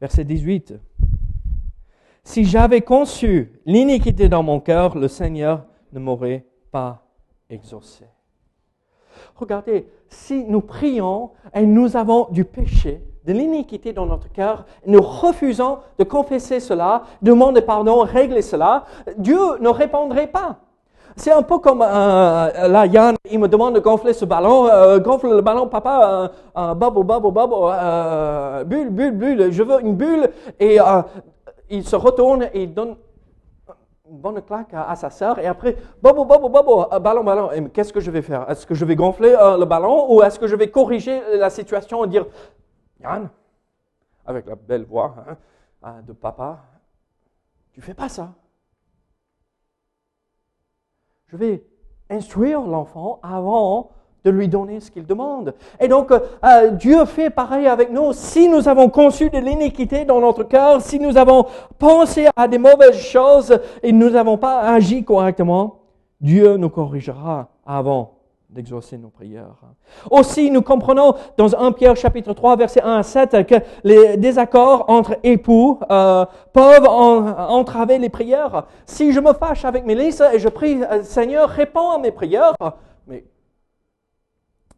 Verset 0.00 0.24
18. 0.24 0.74
Si 2.26 2.44
j'avais 2.44 2.80
conçu 2.80 3.52
l'iniquité 3.66 4.28
dans 4.28 4.42
mon 4.42 4.58
cœur, 4.58 4.98
le 4.98 5.06
Seigneur 5.06 5.62
ne 5.92 6.00
m'aurait 6.00 6.44
pas 6.72 7.04
exaucé. 7.48 8.04
Regardez, 9.36 9.86
si 10.08 10.42
nous 10.42 10.60
prions 10.60 11.30
et 11.54 11.64
nous 11.64 11.96
avons 11.96 12.26
du 12.32 12.44
péché, 12.44 13.00
de 13.24 13.32
l'iniquité 13.32 13.92
dans 13.92 14.06
notre 14.06 14.30
cœur, 14.32 14.66
nous 14.88 15.00
refusons 15.00 15.78
de 16.00 16.04
confesser 16.04 16.58
cela, 16.58 17.04
demander 17.22 17.62
pardon, 17.62 18.00
régler 18.00 18.42
cela, 18.42 18.86
Dieu 19.16 19.38
ne 19.60 19.68
répondrait 19.68 20.26
pas. 20.26 20.58
C'est 21.14 21.32
un 21.32 21.42
peu 21.42 21.58
comme 21.58 21.80
euh, 21.80 22.68
là, 22.68 22.86
Yann, 22.86 23.14
il 23.30 23.38
me 23.38 23.46
demande 23.46 23.76
de 23.76 23.80
gonfler 23.80 24.12
ce 24.12 24.24
ballon. 24.24 24.66
Euh, 24.66 24.98
gonfle 24.98 25.28
le 25.28 25.42
ballon, 25.42 25.68
papa, 25.68 26.32
euh, 26.58 26.74
bubble, 26.74 27.04
bubble, 27.04 27.30
bubble, 27.30 28.64
bulle, 28.66 28.90
bulle, 28.90 29.12
bulle. 29.12 29.52
Je 29.52 29.62
veux 29.62 29.80
une 29.80 29.94
bulle. 29.94 30.28
Et 30.58 30.78
il 31.70 31.86
se 31.86 31.96
retourne 31.96 32.44
et 32.52 32.62
il 32.62 32.74
donne 32.74 32.96
une 34.08 34.18
bonne 34.18 34.40
claque 34.42 34.72
à, 34.72 34.94
sa 34.94 35.10
sœur. 35.10 35.38
Et 35.38 35.46
après, 35.46 35.76
bubble, 36.00 36.26
bubble, 36.26 36.50
bubble, 36.50 37.00
ballon, 37.00 37.24
ballon. 37.24 37.50
Et 37.52 37.68
qu'est-ce 37.70 37.92
que 37.92 38.00
je 38.00 38.10
vais 38.10 38.22
faire? 38.22 38.48
Est-ce 38.48 38.64
que 38.66 38.74
je 38.74 38.84
vais 38.84 38.94
gonfler 38.94 39.30
le 39.30 39.64
ballon 39.64 40.14
ou 40.14 40.22
est-ce 40.22 40.38
que 40.38 40.46
je 40.46 40.54
vais 40.54 40.70
corriger 40.70 41.20
la 41.36 41.50
situation 41.50 42.04
et 42.04 42.08
dire, 42.08 42.26
Yann, 43.00 43.28
avec 44.24 44.46
la 44.46 44.54
belle 44.54 44.84
voix 44.84 45.14
hein, 45.82 46.02
de 46.06 46.12
papa, 46.12 46.60
tu 47.72 47.80
fais 47.80 47.94
pas 47.94 48.08
ça 48.08 48.32
je 51.28 51.36
vais 51.36 51.66
instruire 52.08 52.60
l'enfant 52.62 53.20
avant 53.22 53.90
de 54.26 54.30
lui 54.32 54.48
donner 54.48 54.80
ce 54.80 54.90
qu'il 54.90 55.06
demande. 55.06 55.54
Et 55.80 55.86
donc, 55.86 56.10
euh, 56.10 56.70
Dieu 56.72 57.04
fait 57.04 57.30
pareil 57.30 57.68
avec 57.68 57.92
nous. 57.92 58.12
Si 58.12 58.48
nous 58.48 58.68
avons 58.68 58.88
conçu 58.88 59.30
de 59.30 59.38
l'iniquité 59.38 60.04
dans 60.04 60.20
notre 60.20 60.42
cœur, 60.42 60.82
si 60.82 60.98
nous 60.98 61.16
avons 61.16 61.46
pensé 61.78 62.26
à 62.34 62.48
des 62.48 62.58
mauvaises 62.58 62.98
choses 62.98 63.56
et 63.84 63.92
nous 63.92 64.10
n'avons 64.10 64.36
pas 64.36 64.62
agi 64.62 65.04
correctement, 65.04 65.78
Dieu 66.20 66.56
nous 66.56 66.70
corrigera 66.70 67.50
avant 67.64 68.14
d'exaucer 68.50 68.98
nos 68.98 69.10
prières. 69.10 69.54
Aussi, 70.10 70.50
nous 70.50 70.62
comprenons 70.62 71.14
dans 71.36 71.54
1 71.54 71.70
Pierre 71.70 71.96
chapitre 71.96 72.32
3, 72.32 72.56
verset 72.56 72.82
1 72.82 72.96
à 72.96 73.02
7, 73.04 73.46
que 73.46 73.54
les 73.84 74.16
désaccords 74.16 74.86
entre 74.88 75.18
époux 75.22 75.78
euh, 75.88 76.24
peuvent 76.52 76.88
entraver 76.88 77.98
les 77.98 78.08
prières. 78.08 78.64
Si 78.86 79.12
je 79.12 79.20
me 79.20 79.32
fâche 79.34 79.64
avec 79.64 79.84
Mélisse 79.84 80.20
et 80.32 80.40
je 80.40 80.48
prie, 80.48 80.82
euh, 80.82 81.02
Seigneur, 81.04 81.48
réponds 81.48 81.90
à 81.90 81.98
mes 81.98 82.10
prières, 82.10 82.54
mais 83.06 83.24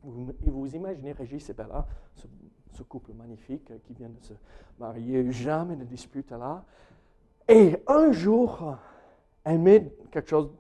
vous, 0.03 0.33
vous 0.41 0.75
imaginez 0.75 1.13
Régis 1.13 1.49
et 1.51 1.55
Bella, 1.55 1.87
ce, 2.15 2.27
ce, 2.73 2.83
couple 2.83 3.13
magnifique 3.13 3.71
qui 3.85 3.93
vient 3.95 4.09
de 4.09 4.21
se 4.21 4.35
marier, 4.79 5.31
jamais 5.33 5.77
de 5.77 5.85
dispute 5.85 6.31
là, 6.31 6.65
et 7.49 7.77
un 7.87 8.13
jour, 8.13 8.77
elle 9.45 9.59
met 9.59 9.93
quelque 10.11 10.29
chose 10.29 10.51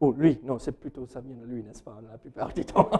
Oh, 0.00 0.12
lui, 0.12 0.38
non, 0.42 0.58
c'est 0.58 0.72
plutôt 0.72 1.06
ça 1.06 1.20
vient 1.20 1.34
de 1.34 1.46
lui, 1.46 1.62
n'est-ce 1.62 1.82
pas, 1.82 1.96
la 2.10 2.18
plupart 2.18 2.52
du 2.52 2.66
temps. 2.66 2.90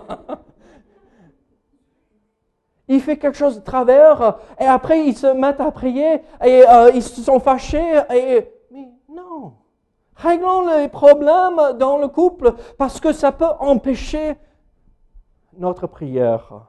il 2.88 3.00
fait 3.02 3.18
quelque 3.18 3.36
chose 3.36 3.56
de 3.56 3.64
travers, 3.64 4.38
et 4.58 4.64
après 4.64 5.06
ils 5.06 5.16
se 5.16 5.26
mettent 5.26 5.60
à 5.60 5.70
prier, 5.70 6.22
et 6.42 6.66
euh, 6.66 6.90
ils 6.94 7.02
se 7.02 7.20
sont 7.20 7.38
fâchés, 7.38 8.00
et... 8.14 8.50
Mais 8.70 8.88
non, 9.10 9.52
réglons 10.14 10.78
les 10.78 10.88
problèmes 10.88 11.76
dans 11.78 11.98
le 11.98 12.08
couple, 12.08 12.54
parce 12.78 12.98
que 12.98 13.12
ça 13.12 13.30
peut 13.30 13.44
empêcher 13.60 14.36
notre 15.58 15.86
prière. 15.86 16.68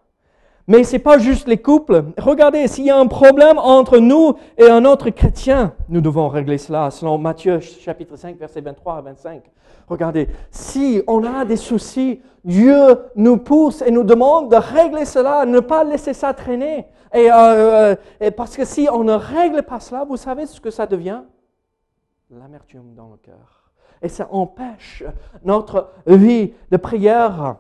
Mais 0.68 0.84
ce 0.84 0.94
n'est 0.94 1.00
pas 1.00 1.18
juste 1.18 1.48
les 1.48 1.58
couples. 1.58 2.04
Regardez, 2.18 2.68
s'il 2.68 2.86
y 2.86 2.90
a 2.90 2.98
un 2.98 3.08
problème 3.08 3.58
entre 3.58 4.00
nous 4.00 4.36
et 4.58 4.70
un 4.70 4.84
autre 4.84 5.10
chrétien, 5.12 5.74
nous 5.88 6.02
devons 6.02 6.28
régler 6.28 6.58
cela 6.58 6.92
selon 6.92 7.18
Matthieu 7.18 7.62
chapitre 7.62 8.18
5, 8.18 8.38
verset 8.38 8.60
23 8.60 8.98
à 8.98 9.02
25. 9.02 9.44
Regardez, 9.88 10.28
si 10.52 11.02
on 11.08 11.24
a 11.24 11.46
des 11.46 11.56
soucis, 11.56 12.22
Dieu 12.44 12.98
nous 13.16 13.38
pousse 13.38 13.82
et 13.82 13.92
nous 13.92 14.04
demande 14.04 14.52
de 14.52 14.58
régler 14.58 15.06
cela, 15.06 15.46
ne 15.46 15.62
pas 15.62 15.86
laisser 15.86 16.14
ça 16.14 16.34
traîner. 16.34 16.88
Et, 17.14 17.30
euh, 17.32 17.96
et 18.20 18.32
parce 18.32 18.58
que 18.58 18.66
si 18.66 18.90
on 18.92 19.06
ne 19.06 19.14
règle 19.14 19.64
pas 19.64 19.80
cela, 19.80 20.04
vous 20.04 20.18
savez 20.18 20.46
ce 20.46 20.60
que 20.60 20.70
ça 20.70 20.86
devient? 20.86 21.22
L'amertume 22.30 22.94
dans 22.94 23.08
le 23.08 23.18
cœur. 23.18 23.72
Et 24.02 24.10
ça 24.10 24.28
empêche 24.32 25.04
notre 25.46 25.92
vie 26.06 26.54
de 26.70 26.76
prière. 26.76 27.56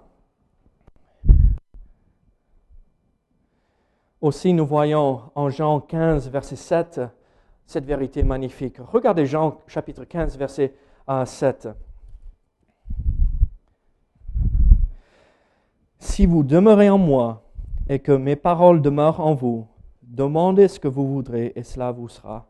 Aussi, 4.19 4.51
nous 4.51 4.65
voyons 4.65 5.30
en 5.36 5.49
Jean 5.49 5.80
15, 5.80 6.30
verset 6.30 6.56
7, 6.56 7.01
cette 7.67 7.86
vérité 7.86 8.23
magnifique. 8.23 8.77
Regardez 8.80 9.27
Jean 9.27 9.60
chapitre 9.67 10.06
15, 10.06 10.38
verset 10.38 10.73
7. 11.25 11.69
Si 15.99 16.25
vous 16.25 16.43
demeurez 16.43 16.89
en 16.89 16.97
moi 16.97 17.43
et 17.89 17.99
que 17.99 18.12
mes 18.12 18.36
paroles 18.36 18.82
demeurent 18.82 19.19
en 19.19 19.36
vous, 19.36 19.67
demandez 20.01 20.67
ce 20.67 20.80
que 20.80 20.88
vous 20.88 21.08
voudrez 21.08 21.53
et 21.56 21.63
cela 21.63 21.91
vous 21.91 22.08
sera 22.08 22.49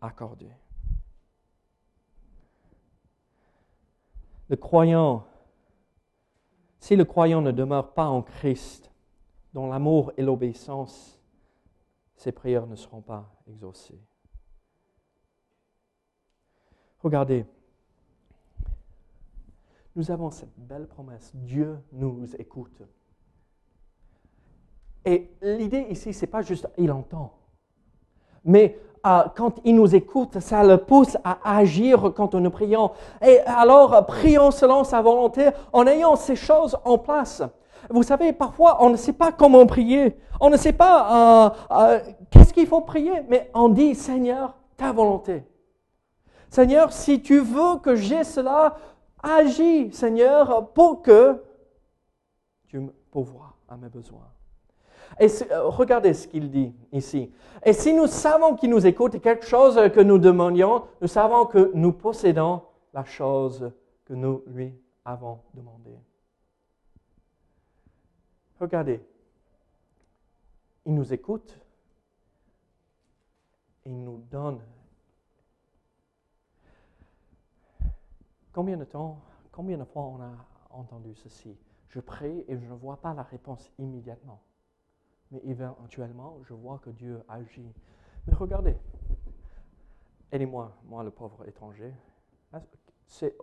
accordé. 0.00 0.48
Le 4.48 4.56
croyant, 4.56 5.24
si 6.78 6.96
le 6.96 7.04
croyant 7.04 7.42
ne 7.42 7.52
demeure 7.52 7.92
pas 7.92 8.06
en 8.06 8.22
Christ, 8.22 8.89
dans 9.52 9.66
l'amour 9.66 10.12
et 10.16 10.22
l'obéissance, 10.22 11.18
ces 12.16 12.32
prières 12.32 12.66
ne 12.66 12.76
seront 12.76 13.00
pas 13.00 13.32
exaucées. 13.48 14.00
Regardez, 17.02 17.46
nous 19.96 20.10
avons 20.10 20.30
cette 20.30 20.56
belle 20.56 20.86
promesse. 20.86 21.32
Dieu 21.34 21.78
nous 21.92 22.28
écoute. 22.38 22.82
Et 25.04 25.30
l'idée 25.40 25.86
ici, 25.88 26.12
ce 26.12 26.20
n'est 26.20 26.30
pas 26.30 26.42
juste 26.42 26.68
il 26.76 26.92
entend, 26.92 27.32
mais 28.44 28.78
euh, 29.06 29.22
quand 29.34 29.60
il 29.64 29.76
nous 29.76 29.94
écoute, 29.94 30.40
ça 30.40 30.62
le 30.62 30.76
pousse 30.76 31.16
à 31.24 31.56
agir 31.56 32.12
quand 32.14 32.34
nous 32.34 32.50
prions. 32.50 32.90
Et 33.22 33.40
alors, 33.40 34.04
prions 34.06 34.50
selon 34.50 34.84
sa 34.84 35.00
volonté 35.00 35.48
en 35.72 35.86
ayant 35.86 36.16
ces 36.16 36.36
choses 36.36 36.76
en 36.84 36.98
place. 36.98 37.42
Vous 37.88 38.02
savez, 38.02 38.32
parfois, 38.32 38.82
on 38.84 38.90
ne 38.90 38.96
sait 38.96 39.12
pas 39.12 39.32
comment 39.32 39.66
prier. 39.66 40.16
On 40.40 40.50
ne 40.50 40.56
sait 40.56 40.72
pas 40.72 41.46
euh, 41.46 41.50
euh, 41.72 42.00
qu'est-ce 42.30 42.52
qu'il 42.52 42.66
faut 42.66 42.80
prier, 42.82 43.22
mais 43.28 43.50
on 43.54 43.68
dit, 43.68 43.94
Seigneur, 43.94 44.54
ta 44.76 44.92
volonté. 44.92 45.44
Seigneur, 46.48 46.92
si 46.92 47.22
tu 47.22 47.40
veux 47.40 47.78
que 47.82 47.94
j'ai 47.94 48.24
cela, 48.24 48.76
agis, 49.22 49.92
Seigneur, 49.92 50.70
pour 50.72 51.02
que 51.02 51.42
tu 52.68 52.78
me 52.78 52.90
pourvoies 53.10 53.54
à 53.68 53.76
mes 53.76 53.88
besoins. 53.88 54.28
Et 55.18 55.26
euh, 55.50 55.68
regardez 55.68 56.14
ce 56.14 56.28
qu'il 56.28 56.50
dit 56.50 56.72
ici. 56.92 57.32
Et 57.64 57.72
si 57.72 57.92
nous 57.92 58.06
savons 58.06 58.54
qu'il 58.54 58.70
nous 58.70 58.86
écoute 58.86 59.14
et 59.14 59.20
quelque 59.20 59.46
chose 59.46 59.78
que 59.92 60.00
nous 60.00 60.18
demandions, 60.18 60.84
nous 61.00 61.08
savons 61.08 61.46
que 61.46 61.70
nous 61.74 61.92
possédons 61.92 62.62
la 62.94 63.04
chose 63.04 63.72
que 64.04 64.14
nous 64.14 64.42
lui 64.46 64.74
avons 65.04 65.40
demandée. 65.54 65.98
Regardez, 68.60 69.02
il 70.84 70.94
nous 70.94 71.14
écoute 71.14 71.58
et 73.86 73.90
il 73.90 74.04
nous 74.04 74.18
donne. 74.30 74.60
Combien 78.52 78.76
de 78.76 78.84
temps, 78.84 79.18
combien 79.50 79.78
de 79.78 79.84
fois 79.84 80.02
on 80.02 80.20
a 80.20 80.32
entendu 80.70 81.14
ceci? 81.14 81.56
Je 81.88 82.00
prie 82.00 82.44
et 82.48 82.58
je 82.58 82.66
ne 82.66 82.74
vois 82.74 83.00
pas 83.00 83.14
la 83.14 83.22
réponse 83.22 83.70
immédiatement. 83.78 84.42
Mais 85.30 85.40
éventuellement, 85.44 86.38
je 86.42 86.52
vois 86.52 86.78
que 86.80 86.90
Dieu 86.90 87.24
agit. 87.28 87.72
Mais 88.26 88.34
regardez, 88.34 88.76
aidez-moi, 90.32 90.76
moi 90.84 91.02
le 91.02 91.10
pauvre 91.10 91.48
étranger. 91.48 91.94
C'est 93.06 93.34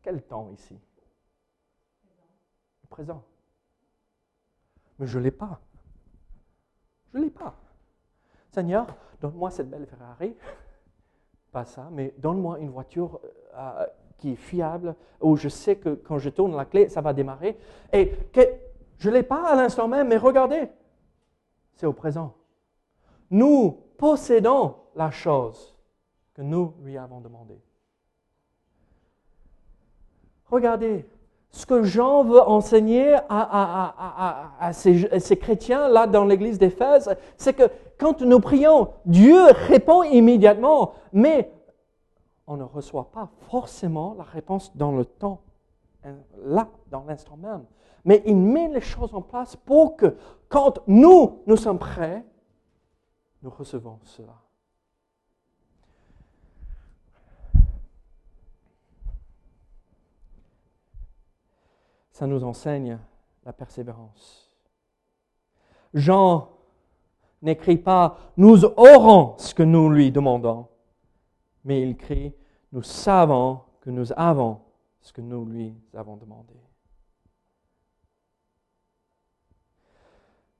quel 0.00 0.22
temps 0.22 0.50
ici? 0.50 0.80
Présent 2.88 3.22
mais 5.00 5.06
je 5.06 5.18
ne 5.18 5.24
l'ai 5.24 5.30
pas. 5.30 5.58
Je 7.12 7.18
ne 7.18 7.24
l'ai 7.24 7.30
pas. 7.30 7.56
Seigneur, 8.50 8.86
donne-moi 9.20 9.50
cette 9.50 9.70
belle 9.70 9.86
Ferrari. 9.86 10.36
Pas 11.50 11.64
ça, 11.64 11.88
mais 11.90 12.14
donne-moi 12.18 12.60
une 12.60 12.70
voiture 12.70 13.20
euh, 13.54 13.86
qui 14.18 14.32
est 14.32 14.36
fiable, 14.36 14.94
où 15.20 15.36
je 15.36 15.48
sais 15.48 15.76
que 15.76 15.94
quand 15.94 16.18
je 16.18 16.28
tourne 16.28 16.54
la 16.54 16.66
clé, 16.66 16.88
ça 16.88 17.00
va 17.00 17.14
démarrer. 17.14 17.58
Et 17.92 18.10
que, 18.32 18.40
je 18.98 19.08
ne 19.08 19.14
l'ai 19.14 19.22
pas 19.22 19.48
à 19.48 19.56
l'instant 19.56 19.88
même, 19.88 20.08
mais 20.08 20.18
regardez, 20.18 20.68
c'est 21.76 21.86
au 21.86 21.94
présent. 21.94 22.34
Nous 23.30 23.72
possédons 23.96 24.76
la 24.94 25.10
chose 25.10 25.74
que 26.34 26.42
nous 26.42 26.74
lui 26.82 26.98
avons 26.98 27.20
demandé. 27.20 27.58
Regardez, 30.46 31.08
ce 31.50 31.66
que 31.66 31.82
Jean 31.82 32.22
veut 32.22 32.40
enseigner 32.40 33.16
à, 33.28 34.70
ces, 34.72 35.36
chrétiens-là 35.36 36.06
dans 36.06 36.24
l'église 36.24 36.58
d'Éphèse, 36.58 37.14
c'est 37.36 37.54
que 37.54 37.68
quand 37.98 38.22
nous 38.22 38.40
prions, 38.40 38.90
Dieu 39.04 39.46
répond 39.68 40.02
immédiatement, 40.04 40.92
mais 41.12 41.52
on 42.46 42.56
ne 42.56 42.64
reçoit 42.64 43.10
pas 43.10 43.28
forcément 43.48 44.14
la 44.16 44.24
réponse 44.24 44.76
dans 44.76 44.92
le 44.92 45.04
temps, 45.04 45.40
hein, 46.04 46.14
là, 46.44 46.68
dans 46.90 47.04
l'instant 47.04 47.36
même. 47.36 47.64
Mais 48.04 48.22
il 48.26 48.36
met 48.36 48.68
les 48.68 48.80
choses 48.80 49.14
en 49.14 49.22
place 49.22 49.56
pour 49.56 49.96
que 49.96 50.16
quand 50.48 50.78
nous, 50.86 51.42
nous 51.46 51.56
sommes 51.56 51.78
prêts, 51.78 52.24
nous 53.42 53.50
recevons 53.50 53.98
cela. 54.04 54.34
Ça 62.20 62.26
nous 62.26 62.44
enseigne 62.44 62.98
la 63.46 63.52
persévérance. 63.54 64.54
Jean 65.94 66.50
n'écrit 67.40 67.78
pas 67.78 68.18
Nous 68.36 68.66
aurons 68.66 69.38
ce 69.38 69.54
que 69.54 69.62
nous 69.62 69.88
lui 69.88 70.12
demandons, 70.12 70.68
mais 71.64 71.80
il 71.80 71.92
écrit 71.92 72.34
Nous 72.72 72.82
savons 72.82 73.60
que 73.80 73.88
nous 73.88 74.12
avons 74.18 74.60
ce 75.00 75.14
que 75.14 75.22
nous 75.22 75.46
lui 75.46 75.74
avons 75.94 76.18
demandé. 76.18 76.52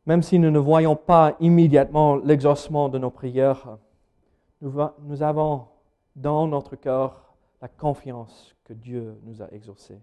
Même 0.07 0.23
si 0.23 0.39
nous 0.39 0.51
ne 0.51 0.59
voyons 0.59 0.97
pas 0.97 1.37
immédiatement 1.41 2.17
l'exaucement 2.17 2.89
de 2.89 2.97
nos 2.97 3.11
prières, 3.11 3.77
nous, 4.63 5.23
avons 5.23 5.67
dans 6.17 6.47
notre 6.47 6.77
cœur 6.77 7.35
la 7.61 7.69
confiance 7.69 8.57
que 8.65 8.73
Dieu 8.73 9.21
nous 9.25 9.43
a 9.43 9.53
exaucés. 9.53 10.01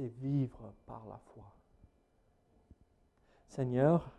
C'est 0.00 0.08
vivre 0.08 0.72
par 0.86 1.04
la 1.08 1.18
foi. 1.18 1.54
Seigneur, 3.48 4.10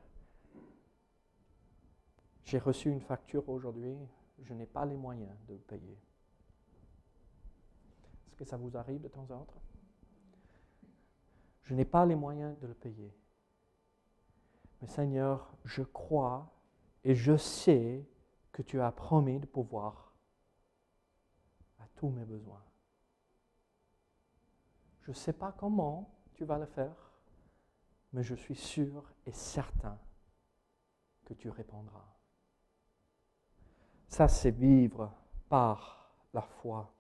j'ai 2.44 2.60
reçu 2.60 2.92
une 2.92 3.02
facture 3.02 3.50
aujourd'hui, 3.50 3.98
je 4.44 4.54
n'ai 4.54 4.68
pas 4.68 4.86
les 4.86 4.96
moyens 4.96 5.36
de 5.48 5.56
payer. 5.56 5.98
Est-ce 8.28 8.36
que 8.36 8.46
ça 8.46 8.58
vous 8.58 8.78
arrive 8.78 9.02
de 9.02 9.08
temps 9.08 9.24
en 9.32 9.44
temps 9.44 9.64
Je 11.64 11.74
n'ai 11.74 11.86
pas 11.86 12.06
les 12.06 12.16
moyens 12.16 12.56
de 12.60 12.68
le 12.68 12.76
payer. 12.76 13.12
Mais 14.82 14.88
Seigneur, 14.88 15.52
je 15.66 15.82
crois 15.82 16.54
et 17.04 17.16
je 17.16 17.38
sais 17.38 18.06
que 18.52 18.62
tu 18.62 18.80
as 18.80 18.92
promis 18.92 19.40
de 19.40 19.48
pouvoir 19.48 20.14
à 21.80 21.88
tous 21.96 22.10
mes 22.10 22.26
besoins. 22.26 22.62
Je 25.02 25.12
ne 25.12 25.16
sais 25.16 25.34
pas 25.34 25.54
comment 25.58 26.10
tu 26.34 26.46
vas 26.46 26.58
le 26.58 26.66
faire, 26.66 27.12
mais 28.14 28.24
je 28.24 28.36
suis 28.36 28.56
sûr 28.56 29.12
et 29.26 29.32
certain 29.32 29.98
que 31.26 31.34
tu 31.34 31.50
répondras. 31.50 32.06
Ça, 34.08 34.28
c'est 34.28 34.52
vivre 34.52 35.12
par 35.50 36.14
la 36.34 36.42
foi. 36.42 36.94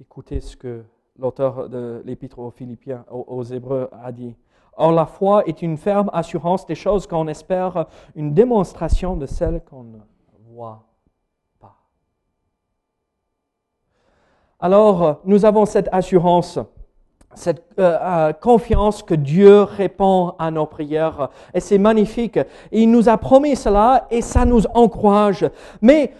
Écoutez 0.00 0.40
ce 0.40 0.56
que 0.56 0.84
l'auteur 1.16 1.68
de 1.68 2.02
l'Épître 2.04 2.38
aux 2.38 2.50
Philippiens, 2.50 3.04
aux 3.10 3.42
Hébreux, 3.42 3.88
a 3.92 4.12
dit. 4.12 4.36
Or, 4.74 4.92
la 4.92 5.06
foi 5.06 5.44
est 5.46 5.60
une 5.60 5.76
ferme 5.76 6.08
assurance 6.12 6.64
des 6.64 6.76
choses 6.76 7.08
qu'on 7.08 7.26
espère, 7.26 7.88
une 8.14 8.32
démonstration 8.32 9.16
de 9.16 9.26
celles 9.26 9.64
qu'on 9.64 10.00
voit 10.52 10.87
alors 14.60 15.20
nous 15.24 15.44
avons 15.44 15.66
cette 15.66 15.88
assurance, 15.92 16.58
cette 17.34 17.64
euh, 17.78 17.96
euh, 18.00 18.32
confiance 18.32 19.02
que 19.02 19.14
Dieu 19.14 19.62
répond 19.62 20.34
à 20.38 20.50
nos 20.50 20.66
prières. 20.66 21.30
Et 21.54 21.60
c'est 21.60 21.78
magnifique. 21.78 22.40
Il 22.72 22.90
nous 22.90 23.08
a 23.08 23.16
promis 23.16 23.54
cela 23.54 24.06
et 24.10 24.22
ça 24.22 24.44
nous 24.44 24.64
encourage. 24.74 25.48
Mais 25.80 26.12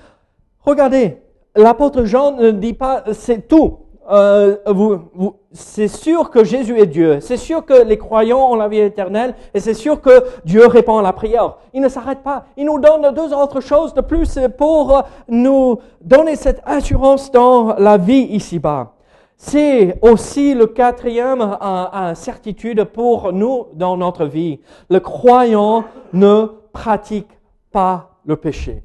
regardez, 0.61 1.19
l'apôtre 1.57 2.05
Jean 2.05 2.33
ne 2.33 2.51
dit 2.51 2.75
pas 2.75 3.05
c'est 3.13 3.49
tout. 3.49 3.81
Euh, 4.11 4.57
vous, 4.67 5.35
c'est 5.53 5.89
sûr 5.89 6.31
que 6.31 6.43
Jésus 6.43 6.79
est 6.79 6.87
Dieu. 6.87 7.21
C'est 7.21 7.37
sûr 7.37 7.65
que 7.65 7.83
les 7.83 7.99
croyants 7.99 8.53
ont 8.53 8.55
la 8.55 8.69
vie 8.69 8.79
éternelle 8.79 9.35
et 9.53 9.61
c'est 9.61 9.75
sûr 9.75 10.01
que 10.01 10.25
Dieu 10.45 10.67
répond 10.67 10.99
à 10.99 11.03
la 11.03 11.13
prière. 11.13 11.57
Il 11.75 11.83
ne 11.83 11.89
s'arrête 11.89 12.23
pas. 12.23 12.47
Il 12.57 12.67
nous 12.67 12.79
donne 12.79 13.15
deux 13.15 13.35
autres 13.35 13.61
choses 13.61 13.93
de 13.93 14.01
plus 14.01 14.39
pour 14.57 15.03
nous 15.29 15.79
donner 16.01 16.37
cette 16.37 16.63
assurance 16.65 17.31
dans 17.31 17.75
la 17.77 17.99
vie 17.99 18.27
ici-bas. 18.31 18.95
C'est 19.37 19.99
aussi 20.03 20.55
le 20.55 20.67
quatrième 20.67 21.57
certitude 22.15 22.85
pour 22.85 23.33
nous 23.33 23.67
dans 23.75 23.97
notre 23.97 24.25
vie. 24.25 24.59
Le 24.91 25.01
croyant 25.01 25.85
ne 26.13 26.47
pratique 26.73 27.31
pas 27.71 28.19
le 28.25 28.37
péché 28.37 28.83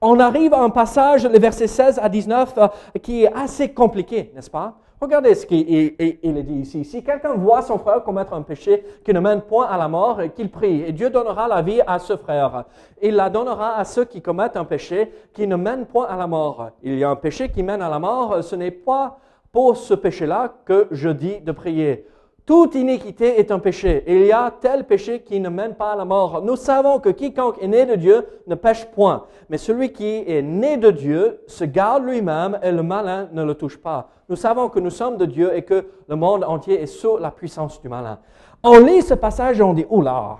on 0.00 0.20
arrive 0.20 0.54
à 0.54 0.60
un 0.60 0.70
passage, 0.70 1.26
le 1.26 1.38
verset 1.38 1.66
16 1.66 1.98
à 2.02 2.08
19, 2.08 2.54
euh, 2.58 2.68
qui 3.02 3.24
est 3.24 3.32
assez 3.32 3.72
compliqué, 3.72 4.32
n'est-ce 4.34 4.50
pas? 4.50 4.74
Regardez 5.00 5.36
ce 5.36 5.46
qu'il 5.46 5.94
dit 5.96 6.54
ici. 6.54 6.84
Si 6.84 7.04
quelqu'un 7.04 7.34
voit 7.34 7.62
son 7.62 7.78
frère 7.78 8.02
commettre 8.02 8.32
un 8.32 8.42
péché 8.42 8.84
qui 9.04 9.12
ne 9.12 9.20
mène 9.20 9.42
point 9.42 9.66
à 9.66 9.76
la 9.76 9.86
mort, 9.86 10.20
qu'il 10.34 10.50
prie, 10.50 10.82
et 10.82 10.90
Dieu 10.90 11.08
donnera 11.08 11.46
la 11.46 11.62
vie 11.62 11.80
à 11.86 12.00
ce 12.00 12.16
frère. 12.16 12.64
Il 13.00 13.14
la 13.14 13.30
donnera 13.30 13.76
à 13.76 13.84
ceux 13.84 14.04
qui 14.04 14.20
commettent 14.20 14.56
un 14.56 14.64
péché 14.64 15.12
qui 15.32 15.46
ne 15.46 15.54
mène 15.54 15.86
point 15.86 16.06
à 16.06 16.16
la 16.16 16.26
mort. 16.26 16.70
Il 16.82 16.98
y 16.98 17.04
a 17.04 17.10
un 17.10 17.16
péché 17.16 17.48
qui 17.48 17.62
mène 17.62 17.80
à 17.80 17.88
la 17.88 18.00
mort, 18.00 18.42
ce 18.42 18.56
n'est 18.56 18.72
pas 18.72 19.18
pour 19.52 19.76
ce 19.76 19.94
péché-là 19.94 20.54
que 20.64 20.88
je 20.90 21.10
dis 21.10 21.40
de 21.40 21.52
prier. 21.52 22.04
Toute 22.48 22.76
iniquité 22.76 23.38
est 23.40 23.50
un 23.50 23.58
péché. 23.58 24.04
Il 24.06 24.24
y 24.24 24.32
a 24.32 24.50
tel 24.50 24.86
péché 24.86 25.20
qui 25.20 25.38
ne 25.38 25.50
mène 25.50 25.74
pas 25.74 25.92
à 25.92 25.96
la 25.96 26.06
mort. 26.06 26.40
Nous 26.40 26.56
savons 26.56 26.98
que 26.98 27.10
quiconque 27.10 27.62
est 27.62 27.68
né 27.68 27.84
de 27.84 27.94
Dieu 27.94 28.26
ne 28.46 28.54
pêche 28.54 28.86
point. 28.86 29.26
Mais 29.50 29.58
celui 29.58 29.92
qui 29.92 30.24
est 30.26 30.40
né 30.40 30.78
de 30.78 30.90
Dieu 30.90 31.42
se 31.46 31.64
garde 31.64 32.04
lui-même 32.04 32.58
et 32.62 32.72
le 32.72 32.82
malin 32.82 33.28
ne 33.32 33.44
le 33.44 33.54
touche 33.54 33.76
pas. 33.76 34.08
Nous 34.30 34.36
savons 34.36 34.70
que 34.70 34.80
nous 34.80 34.88
sommes 34.88 35.18
de 35.18 35.26
Dieu 35.26 35.54
et 35.54 35.62
que 35.62 35.88
le 36.08 36.16
monde 36.16 36.42
entier 36.42 36.80
est 36.80 36.86
sous 36.86 37.18
la 37.18 37.30
puissance 37.30 37.82
du 37.82 37.90
malin. 37.90 38.18
On 38.62 38.78
lit 38.78 39.02
ce 39.02 39.12
passage 39.12 39.60
et 39.60 39.62
on 39.62 39.74
dit, 39.74 39.84
oula, 39.90 40.38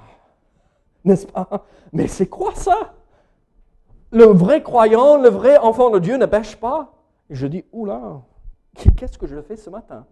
n'est-ce 1.05 1.27
pas? 1.27 1.47
Mais 1.93 2.07
c'est 2.07 2.29
quoi 2.29 2.55
ça? 2.55 2.95
Le 4.13 4.25
vrai 4.25 4.63
croyant, 4.63 5.19
le 5.19 5.29
vrai 5.29 5.59
enfant 5.59 5.91
de 5.91 5.99
Dieu 5.99 6.17
ne 6.17 6.25
pêche 6.25 6.57
pas? 6.57 6.91
Je 7.29 7.47
dis, 7.47 7.67
oula, 7.71 8.23
qu'est-ce 8.97 9.19
que 9.19 9.27
je 9.27 9.43
fais 9.43 9.57
ce 9.57 9.69
matin? 9.69 10.07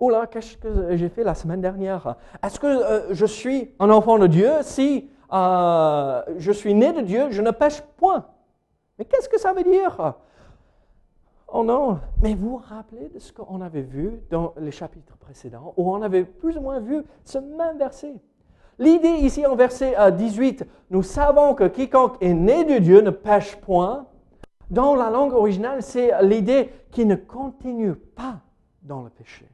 Oh 0.00 0.10
là, 0.10 0.26
qu'est-ce 0.26 0.56
que 0.56 0.96
j'ai 0.96 1.08
fait 1.08 1.22
la 1.24 1.34
semaine 1.34 1.60
dernière? 1.60 2.16
Est-ce 2.42 2.58
que 2.58 2.66
euh, 2.66 3.14
je 3.14 3.26
suis 3.26 3.70
un 3.78 3.90
enfant 3.90 4.18
de 4.18 4.26
Dieu? 4.26 4.50
Si 4.62 5.08
euh, 5.32 6.22
je 6.38 6.52
suis 6.52 6.74
né 6.74 6.92
de 6.92 7.00
Dieu, 7.00 7.30
je 7.30 7.42
ne 7.42 7.50
pêche 7.50 7.80
point 7.96 8.26
Mais 8.98 9.04
qu'est-ce 9.04 9.28
que 9.28 9.38
ça 9.38 9.52
veut 9.52 9.62
dire? 9.62 10.14
Oh 11.48 11.62
non, 11.62 12.00
mais 12.20 12.34
vous 12.34 12.50
vous 12.50 12.56
rappelez 12.56 13.08
de 13.08 13.20
ce 13.20 13.32
qu'on 13.32 13.60
avait 13.60 13.82
vu 13.82 14.20
dans 14.30 14.54
les 14.58 14.72
chapitres 14.72 15.16
précédents, 15.18 15.72
où 15.76 15.94
on 15.94 16.02
avait 16.02 16.24
plus 16.24 16.56
ou 16.58 16.60
moins 16.60 16.80
vu 16.80 17.02
ce 17.24 17.38
même 17.38 17.78
verset? 17.78 18.14
L'idée 18.78 19.08
ici 19.20 19.46
en 19.46 19.54
verset 19.54 19.94
18, 20.12 20.62
euh, 20.62 20.64
nous 20.90 21.04
savons 21.04 21.54
que 21.54 21.68
quiconque 21.68 22.16
est 22.20 22.34
né 22.34 22.64
de 22.64 22.78
Dieu 22.78 23.00
ne 23.02 23.10
pêche 23.10 23.54
point. 23.56 24.06
Dans 24.70 24.96
la 24.96 25.10
langue 25.10 25.32
originale, 25.32 25.82
c'est 25.82 26.10
l'idée 26.22 26.70
qui 26.90 27.06
ne 27.06 27.14
continue 27.14 27.94
pas 27.94 28.40
dans 28.82 29.02
le 29.02 29.10
péché. 29.10 29.46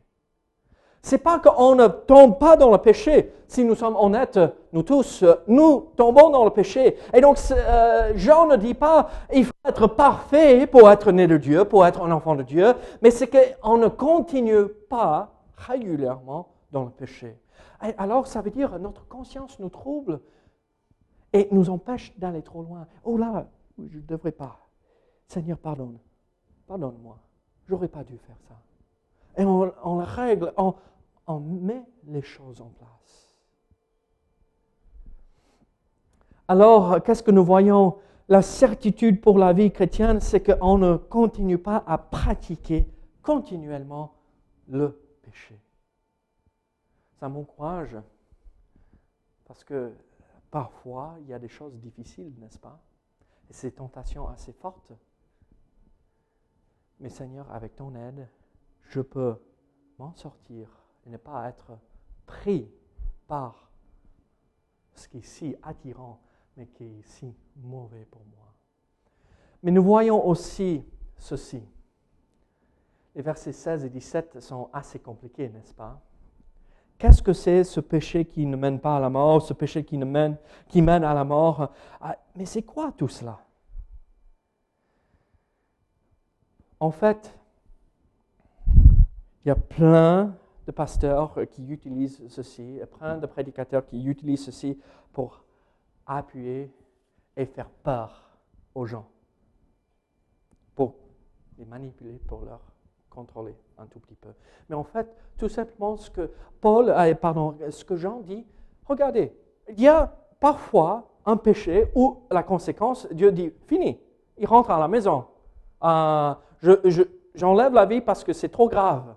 C'est 1.03 1.19
pas 1.19 1.39
qu'on 1.39 1.75
ne 1.75 1.89
tombe 1.89 2.39
pas 2.39 2.57
dans 2.57 2.71
le 2.71 2.79
péché. 2.79 3.33
Si 3.49 3.65
nous 3.65 3.75
sommes 3.75 3.97
honnêtes, 3.97 4.39
nous 4.73 4.83
tous, 4.83 5.25
nous 5.49 5.89
tombons 5.97 6.31
dans 6.31 6.45
le 6.45 6.51
péché. 6.51 6.97
Et 7.15 7.21
donc, 7.21 7.39
euh, 7.51 8.13
Jean 8.15 8.47
ne 8.47 8.57
dit 8.57 8.75
pas 8.75 9.09
il 9.33 9.45
faut 9.45 9.53
être 9.65 9.87
parfait 9.87 10.67
pour 10.67 10.91
être 10.91 11.11
né 11.11 11.27
de 11.27 11.37
Dieu, 11.37 11.65
pour 11.65 11.87
être 11.87 12.03
un 12.03 12.11
enfant 12.11 12.37
de 12.37 12.43
Dieu, 12.43 12.75
mais 13.03 13.11
c'est 13.11 13.29
qu'on 13.29 13.79
ne 13.79 13.89
continue 13.89 14.67
pas 14.89 15.33
régulièrement 15.57 16.49
dans 16.71 16.85
le 16.85 16.91
péché. 16.91 17.37
alors, 17.99 18.27
ça 18.27 18.43
veut 18.43 18.51
dire 18.51 18.79
notre 18.79 19.09
conscience 19.09 19.59
nous 19.59 19.71
trouble 19.71 20.21
et 21.33 21.49
nous 21.51 21.71
empêche 21.71 22.13
d'aller 22.19 22.43
trop 22.43 22.63
loin. 22.63 22.87
Oh 23.05 23.17
là, 23.17 23.47
je 23.79 23.97
ne 23.97 24.03
devrais 24.03 24.33
pas. 24.33 24.69
Seigneur, 25.27 25.59
pardonne. 25.59 25.99
Pardonne-moi. 26.67 27.17
J'aurais 27.69 27.89
pas 27.89 28.05
dû 28.05 28.19
faire 28.19 28.37
ça. 28.49 28.55
Et 29.37 29.45
on, 29.45 29.99
règle, 29.99 30.53
on, 30.57 30.75
on 31.27 31.40
met 31.40 31.85
les 32.07 32.23
choses 32.23 32.61
en 32.61 32.69
place. 32.69 33.38
Alors, 36.49 37.03
qu'est-ce 37.03 37.23
que 37.23 37.31
nous 37.31 37.45
voyons? 37.45 37.99
La 38.29 38.43
certitude 38.43 39.21
pour 39.21 39.38
la 39.38 39.53
vie 39.53 39.73
chrétienne, 39.73 40.21
c'est 40.21 40.40
qu'on 40.40 40.79
ne 40.79 40.97
continue 40.97 41.59
pas 41.59 41.83
à 41.87 41.99
pratiquer 41.99 42.87
continuellement 43.23 44.14
le 44.69 45.01
péché. 45.23 45.61
Ça 47.19 47.29
m'encourage 47.29 47.97
parce 49.47 49.64
que 49.64 49.93
parfois, 50.51 51.16
il 51.21 51.27
y 51.27 51.35
a 51.35 51.38
des 51.38 51.49
choses 51.49 51.77
difficiles, 51.79 52.33
n'est-ce 52.38 52.59
pas? 52.59 52.81
Et 53.49 53.53
ces 53.53 53.73
tentations 53.73 54.29
assez 54.29 54.53
fortes. 54.53 54.93
Mais 57.01 57.09
Seigneur, 57.09 57.51
avec 57.51 57.75
ton 57.75 57.95
aide, 57.97 58.29
je 58.90 59.00
peux 59.00 59.37
m'en 59.98 60.12
sortir 60.14 60.68
et 61.07 61.11
ne 61.11 61.16
pas 61.16 61.48
être 61.48 61.79
pris 62.26 62.68
par 63.26 63.70
ce 64.94 65.09
qui 65.09 65.18
est 65.18 65.22
si 65.22 65.57
attirant, 65.62 66.20
mais 66.57 66.66
qui 66.66 66.85
est 66.85 67.03
si 67.05 67.35
mauvais 67.57 68.05
pour 68.11 68.22
moi. 68.26 68.53
Mais 69.62 69.70
nous 69.70 69.83
voyons 69.83 70.26
aussi 70.26 70.85
ceci. 71.16 71.62
Les 73.14 73.22
versets 73.22 73.53
16 73.53 73.85
et 73.85 73.90
17 73.90 74.40
sont 74.40 74.68
assez 74.72 74.98
compliqués, 74.98 75.48
n'est-ce 75.48 75.74
pas? 75.74 76.00
Qu'est-ce 76.98 77.22
que 77.22 77.33
c'est 77.33 77.64
ce 77.64 77.81
péché 77.81 78.24
qui 78.24 78.44
ne 78.44 78.57
mène 78.57 78.81
pas 78.81 78.96
à 78.96 79.00
la 79.00 79.09
mort, 79.09 79.40
ce 79.40 79.55
péché 79.55 79.85
qui, 79.85 79.96
mène, 79.96 80.37
qui 80.68 80.83
mène 80.83 81.05
à 81.05 81.14
la 81.14 81.24
mort? 81.24 81.72
Ah, 82.00 82.16
Mais 82.35 82.44
c'est 82.44 82.62
quoi 82.62 82.92
tout 82.92 83.09
cela? 83.09 83.40
En 86.79 86.90
fait, 86.90 87.39
il 89.44 89.48
y 89.48 89.50
a 89.50 89.57
plein 89.57 90.35
de 90.66 90.72
pasteurs 90.72 91.38
qui 91.50 91.66
utilisent 91.66 92.22
ceci, 92.29 92.81
plein 92.98 93.16
de 93.16 93.26
prédicateurs 93.26 93.87
qui 93.87 94.05
utilisent 94.05 94.44
ceci 94.44 94.79
pour 95.12 95.42
appuyer 96.07 96.70
et 97.37 97.46
faire 97.46 97.70
peur 97.83 98.31
aux 98.74 98.87
gens, 98.87 99.07
pour 100.74 100.94
les 101.59 101.64
manipuler, 101.64 102.20
pour 102.26 102.44
leur 102.44 102.61
contrôler 103.09 103.57
un 103.79 103.87
tout 103.87 103.98
petit 103.98 104.14
peu. 104.14 104.31
Mais 104.68 104.76
en 104.76 104.85
fait, 104.85 105.09
tout 105.37 105.48
simplement 105.48 105.96
ce 105.96 106.11
que 106.11 106.31
Paul, 106.61 106.94
pardon, 107.20 107.57
ce 107.70 107.85
que 107.85 107.96
Jean 107.96 108.20
dit, 108.20 108.46
regardez, 108.87 109.33
il 109.68 109.81
y 109.81 109.88
a 109.88 110.14
parfois 110.38 111.09
un 111.26 111.37
péché 111.37 111.90
où 111.94 112.22
la 112.31 112.42
conséquence, 112.42 113.07
Dieu 113.12 113.33
dit, 113.33 113.53
fini, 113.66 114.00
il 114.38 114.46
rentre 114.46 114.70
à 114.70 114.79
la 114.79 114.88
maison. 114.88 115.26
Euh, 115.83 116.35
j'enlève 117.35 117.72
la 117.72 117.87
vie 117.87 118.00
parce 118.00 118.24
que 118.24 118.33
c'est 118.33 118.48
trop 118.48 118.68
grave. 118.68 119.14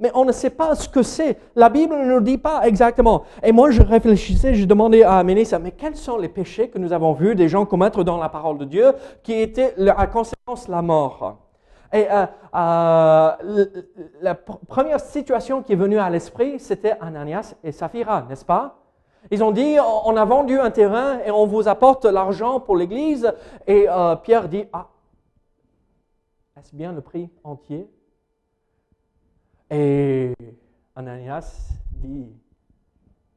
Mais 0.00 0.10
on 0.14 0.24
ne 0.24 0.32
sait 0.32 0.50
pas 0.50 0.74
ce 0.74 0.88
que 0.88 1.02
c'est. 1.02 1.38
La 1.54 1.68
Bible 1.68 1.94
ne 1.96 2.14
nous 2.14 2.20
dit 2.20 2.38
pas 2.38 2.66
exactement. 2.66 3.24
Et 3.42 3.52
moi, 3.52 3.70
je 3.70 3.82
réfléchissais, 3.82 4.54
je 4.54 4.64
demandais 4.64 5.02
à 5.02 5.22
Mélissa, 5.22 5.58
mais 5.58 5.72
quels 5.72 5.96
sont 5.96 6.18
les 6.18 6.28
péchés 6.28 6.68
que 6.68 6.78
nous 6.78 6.92
avons 6.92 7.12
vus 7.12 7.34
des 7.34 7.48
gens 7.48 7.64
commettre 7.66 8.04
dans 8.04 8.18
la 8.18 8.28
parole 8.28 8.58
de 8.58 8.64
Dieu 8.64 8.92
qui 9.22 9.34
étaient 9.34 9.74
à 9.88 10.06
conséquence 10.06 10.68
la 10.68 10.82
mort? 10.82 11.38
Et 11.92 12.06
euh, 12.10 12.26
euh, 12.56 13.66
la 14.20 14.34
première 14.34 14.98
situation 14.98 15.62
qui 15.62 15.74
est 15.74 15.76
venue 15.76 15.98
à 15.98 16.10
l'esprit, 16.10 16.58
c'était 16.58 16.96
Ananias 17.00 17.54
et 17.62 17.70
Saphira, 17.70 18.26
n'est-ce 18.28 18.44
pas? 18.44 18.80
Ils 19.30 19.42
ont 19.42 19.52
dit, 19.52 19.76
on 20.04 20.16
a 20.16 20.24
vendu 20.24 20.58
un 20.58 20.70
terrain 20.70 21.20
et 21.24 21.30
on 21.30 21.46
vous 21.46 21.68
apporte 21.68 22.04
l'argent 22.04 22.60
pour 22.60 22.76
l'église. 22.76 23.32
Et 23.66 23.86
euh, 23.88 24.16
Pierre 24.16 24.48
dit, 24.48 24.64
ah, 24.72 24.88
est-ce 26.58 26.74
bien 26.74 26.92
le 26.92 27.00
prix 27.00 27.30
entier? 27.42 27.88
Et 29.76 30.32
Ananias 30.94 31.72
dit, 31.90 32.32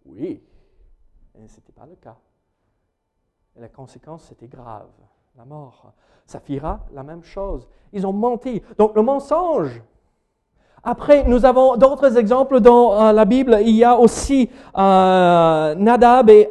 oui, 0.06 0.40
et 1.36 1.48
ce 1.48 1.56
n'était 1.56 1.74
pas 1.74 1.88
le 1.88 1.96
cas. 1.96 2.16
Et 3.56 3.62
la 3.62 3.70
conséquence, 3.70 4.26
c'était 4.26 4.48
grave 4.48 4.88
la 5.36 5.46
mort. 5.46 5.94
Saphira, 6.26 6.80
la 6.94 7.04
même 7.04 7.24
chose. 7.24 7.68
Ils 7.94 8.06
ont 8.06 8.14
menti. 8.14 8.62
Donc 8.78 8.96
le 8.96 9.02
mensonge. 9.02 9.82
Après, 10.84 11.24
nous 11.28 11.46
avons 11.46 11.76
d'autres 11.76 12.18
exemples 12.18 12.60
dans 12.60 12.94
euh, 12.94 13.12
la 13.12 13.26
Bible. 13.26 13.58
Il 13.62 13.76
y 13.76 13.84
a 13.84 13.98
aussi 13.98 14.50
euh, 14.78 15.76
Nadab 15.76 16.30
et 16.30 16.50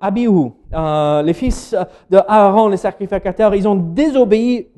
Abihu, 0.00 0.52
euh, 0.72 1.22
les 1.22 1.32
fils 1.32 1.74
de 2.10 2.18
Aaron, 2.28 2.68
les 2.68 2.76
sacrificateurs. 2.76 3.54
Ils 3.54 3.66
ont 3.66 3.74
désobéi 3.74 4.68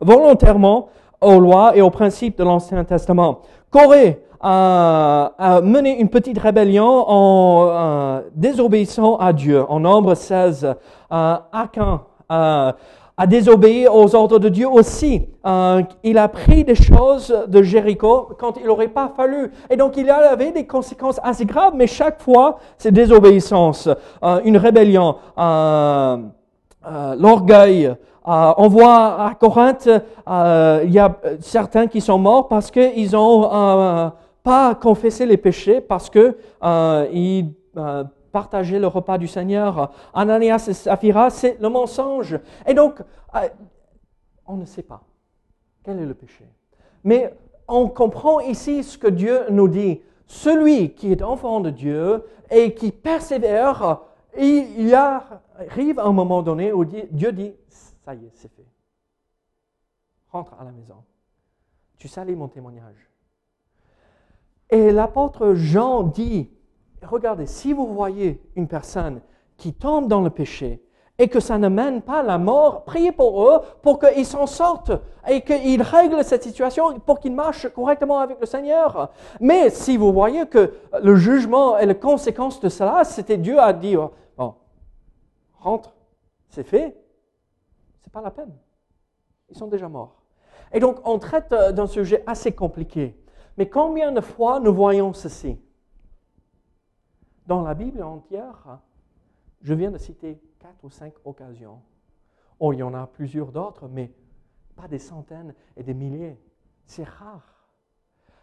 volontairement 0.00 0.88
aux 1.20 1.40
lois 1.40 1.76
et 1.76 1.82
aux 1.82 1.90
principes 1.90 2.38
de 2.38 2.44
l'Ancien 2.44 2.84
Testament. 2.84 3.40
Corée, 3.70 4.22
a, 4.40 5.60
mené 5.62 5.98
une 6.00 6.08
petite 6.08 6.38
rébellion 6.38 7.04
en 7.08 8.22
désobéissant 8.34 9.16
à 9.16 9.32
Dieu. 9.32 9.64
En 9.68 9.80
nombre 9.80 10.14
16, 10.14 10.74
Akan 11.10 12.00
euh, 12.30 12.72
a 13.18 13.26
désobéi 13.26 13.88
aux 13.88 14.14
ordres 14.14 14.38
de 14.38 14.50
Dieu 14.50 14.68
aussi. 14.68 15.26
Euh, 15.46 15.82
il 16.02 16.18
a 16.18 16.28
pris 16.28 16.64
des 16.64 16.74
choses 16.74 17.34
de 17.48 17.62
Jéricho 17.62 18.28
quand 18.38 18.58
il 18.58 18.66
n'aurait 18.66 18.88
pas 18.88 19.10
fallu. 19.16 19.50
Et 19.70 19.76
donc 19.76 19.96
il 19.96 20.06
y 20.06 20.10
avait 20.10 20.52
des 20.52 20.66
conséquences 20.66 21.18
assez 21.22 21.46
graves, 21.46 21.72
mais 21.74 21.86
chaque 21.86 22.20
fois, 22.20 22.58
c'est 22.76 22.92
désobéissance, 22.92 23.88
euh, 24.22 24.40
une 24.44 24.58
rébellion, 24.58 25.16
l'orgueil. 26.84 27.94
On 28.26 28.68
voit 28.68 29.26
à 29.26 29.34
Corinthe, 29.34 29.86
il 29.86 30.90
y 30.90 30.98
a 30.98 31.16
certains 31.40 31.86
qui 31.86 32.00
sont 32.00 32.18
morts 32.18 32.48
parce 32.48 32.70
qu'ils 32.70 33.12
n'ont 33.12 34.12
pas 34.42 34.74
confessé 34.74 35.26
les 35.26 35.36
péchés, 35.36 35.80
parce 35.80 36.10
que 36.10 36.36
ils 37.12 37.52
partager 38.36 38.78
le 38.78 38.86
repas 38.86 39.16
du 39.16 39.28
Seigneur. 39.28 39.92
Ananias 40.12 40.66
et 40.68 40.74
Saphira, 40.74 41.30
c'est 41.30 41.56
le 41.58 41.70
mensonge. 41.70 42.38
Et 42.66 42.74
donc, 42.74 43.00
euh, 43.34 43.48
on 44.46 44.56
ne 44.56 44.66
sait 44.66 44.82
pas 44.82 45.00
quel 45.82 45.98
est 46.00 46.04
le 46.04 46.12
péché. 46.12 46.44
Mais 47.02 47.32
on 47.66 47.88
comprend 47.88 48.40
ici 48.40 48.84
ce 48.84 48.98
que 48.98 49.08
Dieu 49.08 49.44
nous 49.48 49.68
dit. 49.68 50.02
Celui 50.26 50.92
qui 50.92 51.12
est 51.12 51.22
enfant 51.22 51.60
de 51.60 51.70
Dieu 51.70 52.24
et 52.50 52.74
qui 52.74 52.92
persévère, 52.92 54.00
il 54.38 54.86
y 54.86 54.92
arrive 54.92 55.98
un 55.98 56.12
moment 56.12 56.42
donné 56.42 56.74
où 56.74 56.84
Dieu 56.84 57.32
dit, 57.32 57.54
ça 58.06 58.14
y 58.14 58.24
est, 58.24 58.30
c'est 58.34 58.54
fait. 58.54 58.66
Rentre 60.30 60.54
à 60.60 60.64
la 60.64 60.70
maison. 60.70 61.02
Tu 61.98 62.06
salis 62.06 62.36
mon 62.36 62.46
témoignage. 62.46 63.10
Et 64.70 64.92
l'apôtre 64.92 65.54
Jean 65.54 66.04
dit, 66.04 66.48
regardez, 67.02 67.46
si 67.46 67.72
vous 67.72 67.92
voyez 67.92 68.40
une 68.54 68.68
personne 68.68 69.22
qui 69.56 69.74
tombe 69.74 70.06
dans 70.06 70.20
le 70.20 70.30
péché 70.30 70.84
et 71.18 71.26
que 71.26 71.40
ça 71.40 71.58
ne 71.58 71.66
mène 71.66 72.00
pas 72.00 72.20
à 72.20 72.22
la 72.22 72.38
mort, 72.38 72.84
priez 72.84 73.10
pour 73.10 73.48
eux 73.48 73.60
pour 73.82 73.98
qu'ils 73.98 74.26
s'en 74.26 74.46
sortent 74.46 74.92
et 75.26 75.40
qu'ils 75.40 75.82
règlent 75.82 76.22
cette 76.22 76.44
situation 76.44 77.00
pour 77.00 77.18
qu'ils 77.18 77.34
marchent 77.34 77.68
correctement 77.70 78.20
avec 78.20 78.38
le 78.38 78.46
Seigneur. 78.46 79.10
Mais 79.40 79.68
si 79.70 79.96
vous 79.96 80.12
voyez 80.12 80.46
que 80.46 80.74
le 81.02 81.16
jugement 81.16 81.76
et 81.76 81.86
les 81.86 81.98
conséquences 81.98 82.60
de 82.60 82.68
cela, 82.68 83.02
c'était 83.02 83.38
Dieu 83.38 83.58
à 83.58 83.72
dire, 83.72 84.10
bon, 84.36 84.54
rentre, 85.58 85.96
c'est 86.50 86.62
fait, 86.62 86.96
c'est 88.06 88.12
pas 88.12 88.22
la 88.22 88.30
peine. 88.30 88.56
Ils 89.48 89.56
sont 89.56 89.66
déjà 89.66 89.88
morts. 89.88 90.22
Et 90.72 90.78
donc, 90.78 91.00
on 91.04 91.18
traite 91.18 91.50
d'un 91.50 91.88
sujet 91.88 92.22
assez 92.24 92.52
compliqué. 92.52 93.20
Mais 93.58 93.68
combien 93.68 94.12
de 94.12 94.20
fois 94.20 94.60
nous 94.60 94.72
voyons 94.72 95.12
ceci? 95.12 95.58
Dans 97.48 97.62
la 97.62 97.74
Bible 97.74 98.04
entière, 98.04 98.78
je 99.60 99.74
viens 99.74 99.90
de 99.90 99.98
citer 99.98 100.40
quatre 100.60 100.84
ou 100.84 100.90
cinq 100.90 101.14
occasions. 101.24 101.80
Oh, 102.60 102.72
il 102.72 102.78
y 102.78 102.82
en 102.84 102.94
a 102.94 103.08
plusieurs 103.08 103.50
d'autres, 103.50 103.88
mais 103.88 104.12
pas 104.76 104.86
des 104.86 105.00
centaines 105.00 105.52
et 105.76 105.82
des 105.82 105.94
milliers. 105.94 106.38
C'est 106.84 107.08
rare. 107.08 107.68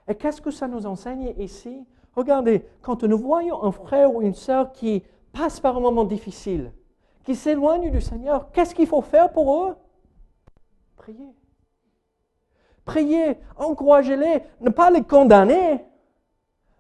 Et 0.10 0.16
qu'est-ce 0.16 0.42
que 0.42 0.52
ça 0.52 0.68
nous 0.68 0.86
enseigne 0.86 1.34
ici? 1.38 1.88
Regardez, 2.18 2.68
quand 2.82 3.04
nous 3.04 3.18
voyons 3.18 3.64
un 3.64 3.72
frère 3.72 4.14
ou 4.14 4.22
une 4.22 4.34
sœur 4.34 4.74
qui 4.74 5.04
passe 5.32 5.62
par 5.62 5.78
un 5.78 5.80
moment 5.80 6.04
difficile, 6.04 6.74
qui 7.24 7.36
s'éloigne 7.36 7.90
du 7.92 8.02
Seigneur, 8.02 8.52
qu'est-ce 8.52 8.76
qu'il 8.76 8.88
faut 8.88 9.02
faire 9.02 9.32
pour 9.32 9.64
eux? 9.64 9.76
Prier. 10.98 11.34
Prier, 12.86 13.38
encouragez-les, 13.58 14.44
ne 14.62 14.70
pas 14.70 14.90
les 14.90 15.04
condamner, 15.04 15.86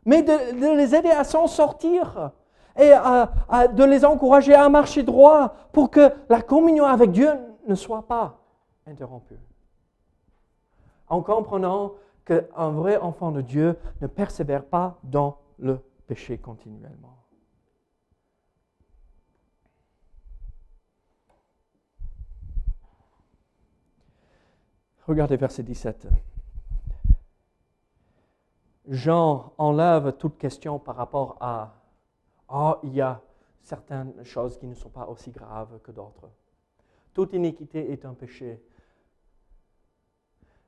mais 0.05 0.21
de, 0.21 0.75
les 0.75 0.95
aider 0.95 1.11
à 1.11 1.23
s'en 1.23 1.47
sortir 1.47 2.31
et 2.77 2.89
de 2.89 3.83
les 3.83 4.03
encourager 4.03 4.53
à 4.53 4.67
marcher 4.67 5.03
droit 5.03 5.53
pour 5.71 5.89
que 5.91 6.11
la 6.29 6.41
communion 6.41 6.85
avec 6.85 7.11
Dieu 7.11 7.31
ne 7.67 7.75
soit 7.75 8.07
pas 8.07 8.39
interrompue. 8.85 9.39
En 11.07 11.21
comprenant 11.21 11.93
qu'un 12.25 12.71
vrai 12.71 12.97
enfant 12.97 13.31
de 13.31 13.41
Dieu 13.41 13.77
ne 14.01 14.07
persévère 14.07 14.65
pas 14.65 14.97
dans 15.03 15.37
le 15.59 15.79
péché 16.07 16.37
continuellement. 16.37 17.22
Regardez 25.07 25.35
verset 25.35 25.63
17. 25.63 26.07
Jean 28.87 29.53
enlève 29.57 30.13
toute 30.13 30.37
question 30.37 30.79
par 30.79 30.95
rapport 30.95 31.37
à 31.41 31.73
Ah, 32.47 32.79
il 32.83 32.93
y 32.93 33.01
a 33.01 33.19
certaines 33.61 34.23
choses 34.23 34.57
qui 34.57 34.65
ne 34.65 34.75
sont 34.75 34.89
pas 34.89 35.07
aussi 35.07 35.31
graves 35.31 35.79
que 35.83 35.91
d'autres. 35.91 36.29
Toute 37.13 37.33
iniquité 37.33 37.91
est 37.91 38.05
un 38.05 38.13
péché. 38.13 38.61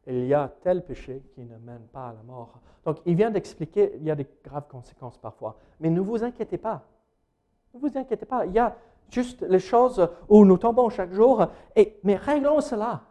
il 0.07 0.25
y 0.25 0.33
a 0.33 0.53
tel 0.61 0.85
péché 0.85 1.23
qui 1.33 1.45
ne 1.45 1.57
mène 1.57 1.87
pas 1.87 2.09
à 2.09 2.13
la 2.13 2.21
mort. 2.23 2.59
Donc, 2.83 2.97
il 3.05 3.15
vient 3.15 3.31
d'expliquer, 3.31 3.93
il 3.95 4.03
y 4.03 4.11
a 4.11 4.15
des 4.15 4.27
graves 4.43 4.67
conséquences 4.67 5.17
parfois. 5.17 5.57
Mais 5.79 5.89
ne 5.89 6.01
vous 6.01 6.23
inquiétez 6.23 6.57
pas. 6.57 6.85
Ne 7.73 7.79
vous 7.79 7.97
inquiétez 7.97 8.25
pas. 8.25 8.45
Il 8.45 8.53
y 8.53 8.59
a 8.59 8.75
juste 9.09 9.41
les 9.43 9.59
choses 9.59 10.07
où 10.27 10.45
nous 10.45 10.57
tombons 10.57 10.89
chaque 10.89 11.13
jour. 11.13 11.47
Et, 11.75 11.99
mais 12.03 12.17
réglons 12.17 12.61
cela. 12.61 13.01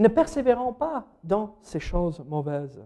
Ne 0.00 0.08
persévérons 0.08 0.72
pas 0.72 1.06
dans 1.22 1.58
ces 1.60 1.78
choses 1.78 2.20
mauvaises. 2.20 2.82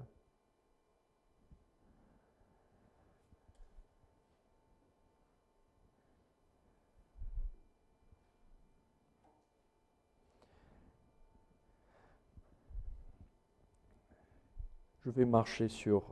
Je 15.04 15.10
vais 15.10 15.24
marcher 15.24 15.68
sur 15.68 16.02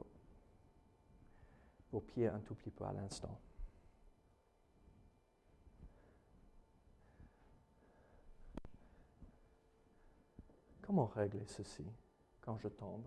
vos 1.90 1.98
pieds 1.98 2.28
un 2.28 2.38
tout 2.38 2.54
petit 2.54 2.70
peu 2.70 2.84
à 2.84 2.92
l'instant. 2.92 3.36
Comment 10.82 11.06
régler 11.06 11.46
ceci 11.46 11.86
quand 12.40 12.58
je 12.58 12.68
tombe? 12.68 13.06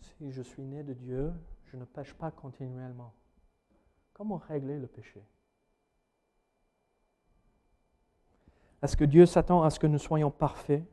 Si 0.00 0.32
je 0.32 0.42
suis 0.42 0.64
né 0.64 0.82
de 0.82 0.94
Dieu, 0.94 1.32
je 1.66 1.76
ne 1.76 1.84
pêche 1.84 2.14
pas 2.14 2.30
continuellement. 2.30 3.12
Comment 4.14 4.38
régler 4.38 4.78
le 4.78 4.86
péché? 4.86 5.22
Est-ce 8.82 8.96
que 8.96 9.04
Dieu 9.04 9.26
s'attend 9.26 9.62
à 9.62 9.70
ce 9.70 9.78
que 9.78 9.86
nous 9.86 9.98
soyons 9.98 10.30
parfaits? 10.30 10.84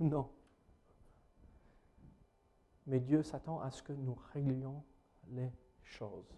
Non. 0.00 0.28
Mais 2.86 2.98
Dieu 2.98 3.22
s'attend 3.22 3.60
à 3.60 3.70
ce 3.70 3.82
que 3.82 3.92
nous 3.92 4.16
réglions 4.32 4.82
les 5.28 5.52
choses. 5.84 6.34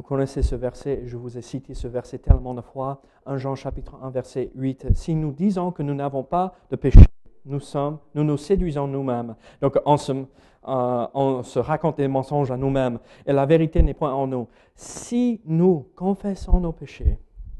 Vous 0.00 0.06
connaissez 0.06 0.40
ce 0.40 0.54
verset, 0.54 1.02
je 1.04 1.18
vous 1.18 1.36
ai 1.36 1.42
cité 1.42 1.74
ce 1.74 1.86
verset 1.86 2.20
tellement 2.20 2.54
de 2.54 2.62
fois, 2.62 3.02
1 3.26 3.36
Jean 3.36 3.54
chapitre 3.54 3.98
1 4.02 4.08
verset 4.08 4.50
8. 4.54 4.96
Si 4.96 5.14
nous 5.14 5.30
disons 5.30 5.72
que 5.72 5.82
nous 5.82 5.92
n'avons 5.92 6.22
pas 6.22 6.54
de 6.70 6.76
péché, 6.76 7.04
nous 7.44 7.60
sommes, 7.60 7.98
nous 8.14 8.24
nous 8.24 8.38
séduisons 8.38 8.86
nous-mêmes. 8.86 9.36
Donc 9.60 9.78
on 9.84 9.98
se, 9.98 10.12
euh, 10.12 10.26
on 11.12 11.42
se 11.42 11.58
raconte 11.58 11.98
des 11.98 12.08
mensonges 12.08 12.50
à 12.50 12.56
nous-mêmes 12.56 12.98
et 13.26 13.34
la 13.34 13.44
vérité 13.44 13.82
n'est 13.82 13.92
point 13.92 14.14
en 14.14 14.26
nous. 14.26 14.48
Si 14.74 15.42
nous 15.44 15.90
confessons 15.94 16.60
nos 16.60 16.72
péchés, 16.72 17.18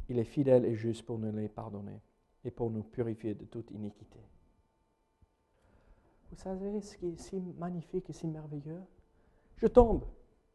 il 0.08 0.18
est 0.18 0.24
fidèle 0.24 0.64
et 0.64 0.74
juste 0.74 1.04
pour 1.04 1.18
nous 1.18 1.36
les 1.36 1.48
pardonner 1.50 2.00
et 2.42 2.50
pour 2.50 2.70
nous 2.70 2.84
purifier 2.84 3.34
de 3.34 3.44
toute 3.44 3.70
iniquité. 3.70 4.18
Vous 6.30 6.36
savez 6.36 6.80
ce 6.80 6.96
qui 6.96 7.08
est 7.08 7.20
si 7.20 7.38
magnifique 7.58 8.08
et 8.08 8.14
si 8.14 8.26
merveilleux? 8.26 8.80
Je 9.58 9.66
tombe. 9.66 10.04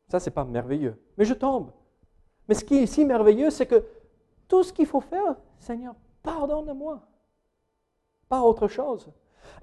Ça, 0.08 0.20
c'est 0.20 0.32
pas 0.32 0.44
merveilleux, 0.44 1.02
mais 1.18 1.26
je 1.26 1.34
tombe. 1.34 1.72
Mais 2.48 2.56
ce 2.56 2.64
qui 2.64 2.78
est 2.78 2.86
si 2.86 3.06
merveilleux, 3.06 3.50
c'est 3.50 3.66
que 3.66 3.84
tout 4.48 4.64
ce 4.64 4.72
qu'il 4.72 4.86
faut 4.86 5.02
faire, 5.02 5.36
Seigneur, 5.60 5.96
pardonne-moi. 6.22 7.02
Pas 8.30 8.42
autre 8.42 8.68
chose. 8.68 9.10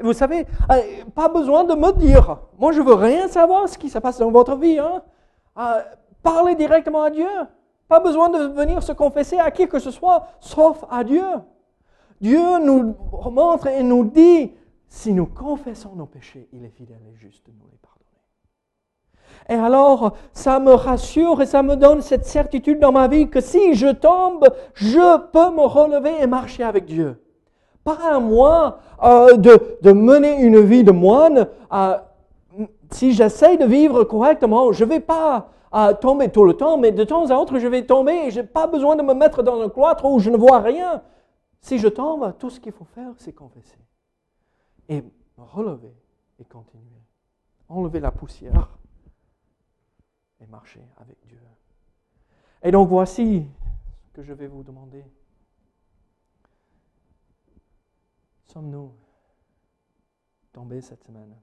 Vous 0.00 0.12
savez, 0.12 0.46
euh, 0.70 1.04
pas 1.14 1.28
besoin 1.28 1.64
de 1.64 1.74
me 1.74 1.92
dire. 1.92 2.38
Moi, 2.58 2.72
je 2.72 2.80
veux 2.80 2.94
rien 2.94 3.28
savoir 3.28 3.68
ce 3.68 3.78
qui 3.78 3.88
se 3.88 3.98
passe 3.98 4.18
dans 4.18 4.30
votre 4.30 4.56
vie. 4.56 4.78
Hein. 4.78 5.02
Euh, 5.58 5.82
parlez 6.22 6.54
directement 6.54 7.02
à 7.02 7.10
Dieu. 7.10 7.28
Pas 7.88 8.00
besoin 8.00 8.28
de 8.30 8.54
venir 8.54 8.82
se 8.82 8.92
confesser 8.92 9.38
à 9.38 9.50
qui 9.50 9.68
que 9.68 9.78
ce 9.78 9.90
soit, 9.90 10.26
sauf 10.40 10.84
à 10.90 11.04
Dieu. 11.04 11.24
Dieu 12.20 12.58
nous 12.64 12.96
montre 13.30 13.66
et 13.66 13.82
nous 13.82 14.04
dit 14.04 14.52
si 14.88 15.12
nous 15.12 15.26
confessons 15.26 15.94
nos 15.96 16.06
péchés, 16.06 16.48
il 16.52 16.64
est 16.64 16.70
fidèle 16.70 17.02
et 17.12 17.16
juste 17.16 17.46
de 17.46 17.52
nous 17.52 17.66
les 17.70 17.78
pardonner. 17.78 18.11
Et 19.48 19.54
alors, 19.54 20.14
ça 20.32 20.60
me 20.60 20.72
rassure 20.72 21.42
et 21.42 21.46
ça 21.46 21.62
me 21.62 21.76
donne 21.76 22.00
cette 22.00 22.24
certitude 22.24 22.78
dans 22.80 22.92
ma 22.92 23.08
vie 23.08 23.28
que 23.28 23.40
si 23.40 23.74
je 23.74 23.88
tombe, 23.88 24.46
je 24.74 25.18
peux 25.32 25.54
me 25.54 25.66
relever 25.66 26.12
et 26.20 26.26
marcher 26.26 26.62
avec 26.62 26.84
Dieu. 26.84 27.20
Pas 27.84 27.98
à 28.12 28.20
moi 28.20 28.78
euh, 29.02 29.36
de, 29.36 29.92
mener 29.92 30.40
une 30.42 30.60
vie 30.60 30.84
de 30.84 30.92
moine. 30.92 31.48
Si 32.90 33.12
j'essaie 33.12 33.56
de 33.56 33.64
vivre 33.64 34.04
correctement, 34.04 34.70
je 34.72 34.84
ne 34.84 34.90
vais 34.90 35.00
pas 35.00 35.48
tomber 36.00 36.28
tout 36.28 36.44
le 36.44 36.54
temps, 36.54 36.76
mais 36.76 36.92
de 36.92 37.02
temps 37.02 37.30
à 37.30 37.34
autre, 37.34 37.58
je 37.58 37.66
vais 37.66 37.84
tomber 37.84 38.26
et 38.26 38.30
je 38.30 38.40
n'ai 38.40 38.46
pas 38.46 38.66
besoin 38.66 38.94
de 38.94 39.02
me 39.02 39.14
mettre 39.14 39.42
dans 39.42 39.60
un 39.60 39.68
cloître 39.68 40.04
où 40.04 40.18
je 40.20 40.30
ne 40.30 40.36
vois 40.36 40.60
rien. 40.60 41.02
Si 41.60 41.78
je 41.78 41.88
tombe, 41.88 42.34
tout 42.38 42.50
ce 42.50 42.60
qu'il 42.60 42.72
faut 42.72 42.84
faire, 42.84 43.12
c'est 43.16 43.32
confesser 43.32 43.78
et 44.88 45.02
relever 45.36 45.94
et 46.38 46.44
continuer. 46.44 46.82
Enlever 47.68 48.00
la 48.00 48.10
poussière 48.10 48.68
et 50.42 50.46
marcher 50.46 50.84
avec 50.98 51.16
Dieu. 51.26 51.40
Et 52.62 52.70
donc 52.70 52.88
voici 52.88 53.46
ce 54.04 54.10
que 54.12 54.22
je 54.22 54.32
vais 54.32 54.46
vous 54.46 54.62
demander. 54.62 55.04
Sommes-nous 58.46 58.92
tombés 60.52 60.80
cette 60.80 61.04
semaine? 61.04 61.34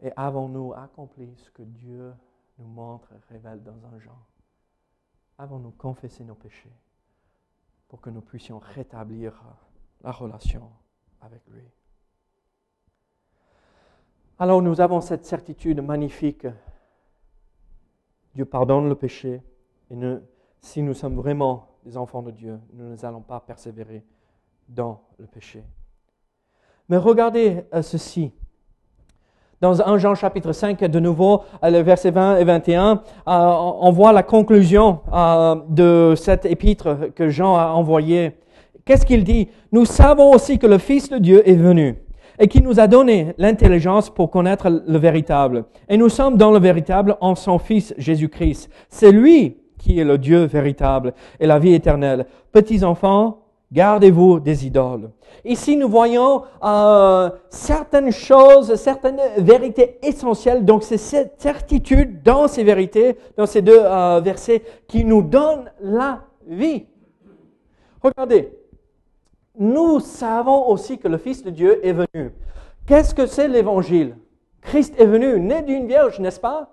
Et 0.00 0.12
avons-nous 0.16 0.72
accompli 0.72 1.36
ce 1.36 1.50
que 1.50 1.62
Dieu 1.62 2.12
nous 2.58 2.66
montre 2.66 3.12
et 3.12 3.32
révèle 3.32 3.62
dans 3.62 3.86
un 3.86 3.98
genre 3.98 4.26
Avons-nous 5.38 5.70
confessé 5.72 6.24
nos 6.24 6.34
péchés 6.34 6.72
pour 7.88 8.00
que 8.00 8.10
nous 8.10 8.20
puissions 8.20 8.58
rétablir 8.58 9.40
la 10.02 10.10
relation 10.10 10.70
avec 11.20 11.46
lui? 11.48 11.64
Alors 14.38 14.60
nous 14.60 14.80
avons 14.80 15.00
cette 15.00 15.24
certitude 15.24 15.80
magnifique. 15.80 16.46
Dieu 18.34 18.44
pardonne 18.44 18.88
le 18.88 18.94
péché 18.94 19.42
et 19.90 19.96
si 20.60 20.82
nous 20.82 20.94
sommes 20.94 21.16
vraiment 21.16 21.68
des 21.84 21.96
enfants 21.96 22.22
de 22.22 22.30
Dieu, 22.30 22.58
nous 22.74 22.90
ne 22.90 23.04
allons 23.04 23.20
pas 23.20 23.40
persévérer 23.40 24.04
dans 24.68 25.00
le 25.18 25.26
péché. 25.26 25.62
Mais 26.88 26.96
regardez 26.96 27.64
euh, 27.74 27.82
ceci. 27.82 28.32
Dans 29.60 29.80
1 29.80 29.98
Jean 29.98 30.14
chapitre 30.14 30.52
5, 30.52 30.80
de 30.80 30.98
nouveau, 30.98 31.42
euh, 31.62 31.70
le 31.70 31.80
verset 31.80 32.10
20 32.10 32.38
et 32.38 32.44
21, 32.44 32.92
euh, 32.92 33.00
on 33.26 33.90
voit 33.92 34.12
la 34.12 34.22
conclusion 34.22 35.00
de 35.68 36.14
cette 36.16 36.46
épître 36.46 37.10
que 37.14 37.28
Jean 37.28 37.56
a 37.56 37.66
envoyée 37.68 38.36
qu'est-ce 38.84 39.06
qu'il 39.06 39.24
dit? 39.24 39.48
Nous 39.70 39.84
savons 39.84 40.32
aussi 40.32 40.58
que 40.58 40.66
le 40.66 40.78
Fils 40.78 41.08
de 41.08 41.18
Dieu 41.18 41.48
est 41.48 41.54
venu 41.54 42.01
et 42.38 42.48
qui 42.48 42.62
nous 42.62 42.80
a 42.80 42.86
donné 42.86 43.34
l'intelligence 43.38 44.10
pour 44.10 44.30
connaître 44.30 44.68
le 44.68 44.98
véritable. 44.98 45.64
Et 45.88 45.96
nous 45.96 46.08
sommes 46.08 46.36
dans 46.36 46.50
le 46.50 46.58
véritable 46.58 47.16
en 47.20 47.34
son 47.34 47.58
Fils 47.58 47.94
Jésus-Christ. 47.98 48.70
C'est 48.88 49.12
lui 49.12 49.56
qui 49.78 49.98
est 49.98 50.04
le 50.04 50.18
Dieu 50.18 50.44
véritable 50.44 51.12
et 51.40 51.46
la 51.46 51.58
vie 51.58 51.74
éternelle. 51.74 52.26
Petits 52.52 52.84
enfants, 52.84 53.38
gardez-vous 53.72 54.40
des 54.40 54.66
idoles. 54.66 55.10
Ici, 55.44 55.76
nous 55.76 55.88
voyons 55.88 56.42
euh, 56.62 57.30
certaines 57.48 58.12
choses, 58.12 58.74
certaines 58.76 59.20
vérités 59.38 59.98
essentielles. 60.02 60.64
Donc, 60.64 60.84
c'est 60.84 60.98
cette 60.98 61.40
certitude 61.40 62.22
dans 62.22 62.46
ces 62.46 62.62
vérités, 62.62 63.16
dans 63.36 63.46
ces 63.46 63.62
deux 63.62 63.80
euh, 63.80 64.20
versets, 64.22 64.62
qui 64.86 65.04
nous 65.04 65.22
donne 65.22 65.70
la 65.80 66.20
vie. 66.46 66.86
Regardez, 68.00 68.52
nous 69.58 70.00
savons 70.00 70.68
aussi 70.68 70.98
que 70.98 71.08
le 71.08 71.18
Fils 71.18 71.42
de 71.44 71.50
Dieu 71.50 71.86
est 71.86 71.92
venu. 71.92 72.32
Qu'est-ce 72.86 73.14
que 73.14 73.26
c'est 73.26 73.48
l'évangile? 73.48 74.16
Christ 74.60 74.94
est 74.98 75.06
venu, 75.06 75.38
né 75.40 75.62
d'une 75.62 75.86
vierge, 75.86 76.20
n'est-ce 76.20 76.40
pas? 76.40 76.70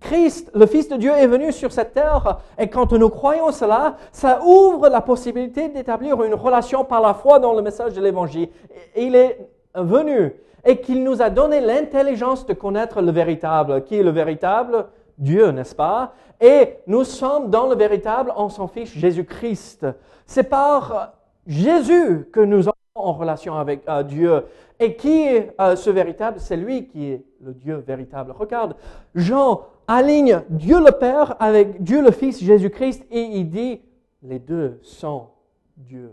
Christ, 0.00 0.50
le 0.54 0.66
Fils 0.66 0.88
de 0.88 0.96
Dieu, 0.96 1.10
est 1.12 1.26
venu 1.26 1.52
sur 1.52 1.72
cette 1.72 1.94
terre 1.94 2.40
et 2.58 2.68
quand 2.68 2.92
nous 2.92 3.08
croyons 3.08 3.50
cela, 3.50 3.96
ça 4.12 4.40
ouvre 4.44 4.88
la 4.88 5.00
possibilité 5.00 5.68
d'établir 5.68 6.22
une 6.22 6.34
relation 6.34 6.84
par 6.84 7.00
la 7.00 7.14
foi 7.14 7.38
dans 7.38 7.54
le 7.54 7.62
message 7.62 7.94
de 7.94 8.02
l'Évangile. 8.02 8.50
Il 8.94 9.14
est 9.14 9.48
venu 9.74 10.34
et 10.64 10.80
qu'il 10.80 11.02
nous 11.02 11.22
a 11.22 11.30
donné 11.30 11.60
l'intelligence 11.60 12.44
de 12.44 12.52
connaître 12.52 13.00
le 13.00 13.10
véritable. 13.10 13.84
Qui 13.84 13.96
est 13.96 14.02
le 14.02 14.10
véritable? 14.10 14.86
Dieu, 15.16 15.50
n'est-ce 15.50 15.74
pas? 15.74 16.12
Et 16.40 16.76
nous 16.86 17.04
sommes 17.04 17.48
dans 17.48 17.66
le 17.66 17.74
véritable 17.74 18.32
en 18.36 18.50
son 18.50 18.68
Fils 18.68 18.90
Jésus-Christ. 18.90 19.86
C'est 20.26 20.48
par 20.48 21.14
Jésus 21.46 22.26
que 22.32 22.40
nous 22.40 22.68
avons 22.68 22.74
en 22.94 23.12
relation 23.12 23.54
avec 23.54 23.82
euh, 23.88 24.02
Dieu. 24.02 24.44
Et 24.78 24.96
qui 24.96 25.22
est 25.22 25.54
euh, 25.60 25.76
ce 25.76 25.90
véritable? 25.90 26.38
C'est 26.40 26.56
lui 26.56 26.86
qui 26.86 27.12
est 27.12 27.24
le 27.40 27.54
Dieu 27.54 27.76
véritable. 27.76 28.32
Regarde, 28.32 28.76
Jean 29.14 29.62
aligne 29.86 30.42
Dieu 30.50 30.78
le 30.84 30.92
Père 30.92 31.36
avec 31.40 31.82
Dieu 31.82 32.02
le 32.02 32.10
Fils, 32.10 32.42
Jésus-Christ, 32.42 33.06
et 33.10 33.22
il 33.22 33.48
dit, 33.48 33.80
les 34.22 34.38
deux 34.38 34.78
sont 34.82 35.28
Dieu, 35.76 36.12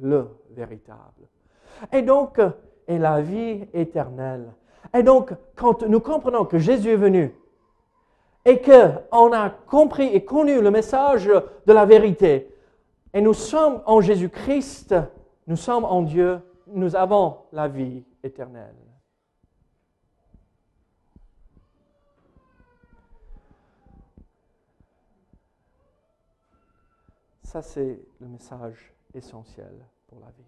le 0.00 0.28
véritable. 0.50 1.28
Et 1.92 2.02
donc, 2.02 2.40
et 2.86 2.98
la 2.98 3.20
vie 3.20 3.66
éternelle. 3.74 4.52
Et 4.94 5.02
donc, 5.02 5.32
quand 5.54 5.82
nous 5.82 6.00
comprenons 6.00 6.44
que 6.44 6.58
Jésus 6.58 6.90
est 6.90 6.96
venu 6.96 7.34
et 8.44 8.60
qu'on 8.60 9.32
a 9.32 9.50
compris 9.50 10.06
et 10.06 10.24
connu 10.24 10.62
le 10.62 10.70
message 10.70 11.26
de 11.26 11.72
la 11.72 11.84
vérité, 11.84 12.48
Et 13.14 13.20
nous 13.20 13.34
sommes 13.34 13.82
en 13.86 14.00
Jésus-Christ, 14.00 14.94
nous 15.46 15.56
sommes 15.56 15.84
en 15.84 16.02
Dieu, 16.02 16.40
nous 16.66 16.94
avons 16.94 17.38
la 17.52 17.68
vie 17.68 18.04
éternelle. 18.22 18.76
Ça, 27.42 27.62
c'est 27.62 27.98
le 28.20 28.28
message 28.28 28.92
essentiel 29.14 29.72
pour 30.06 30.20
la 30.20 30.30
vie. 30.32 30.44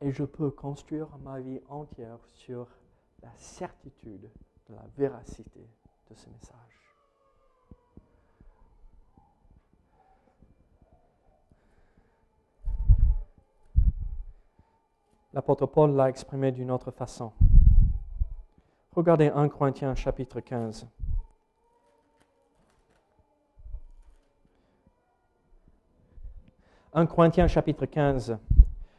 Et 0.00 0.10
je 0.10 0.24
peux 0.24 0.50
construire 0.50 1.08
ma 1.18 1.38
vie 1.38 1.60
entière 1.68 2.18
sur 2.32 2.66
la 3.22 3.32
certitude 3.36 4.30
de 4.70 4.74
la 4.74 4.86
véracité 4.96 5.68
de 6.08 6.14
ce 6.14 6.30
message. 6.30 6.77
L'apôtre 15.34 15.66
Paul 15.66 15.94
l'a 15.94 16.08
exprimé 16.08 16.52
d'une 16.52 16.70
autre 16.70 16.90
façon. 16.90 17.32
Regardez 18.96 19.28
1 19.28 19.48
Corinthiens 19.50 19.94
chapitre 19.94 20.40
15. 20.40 20.88
1 26.94 27.06
Corinthiens 27.06 27.46
chapitre 27.46 27.84
15. 27.84 28.38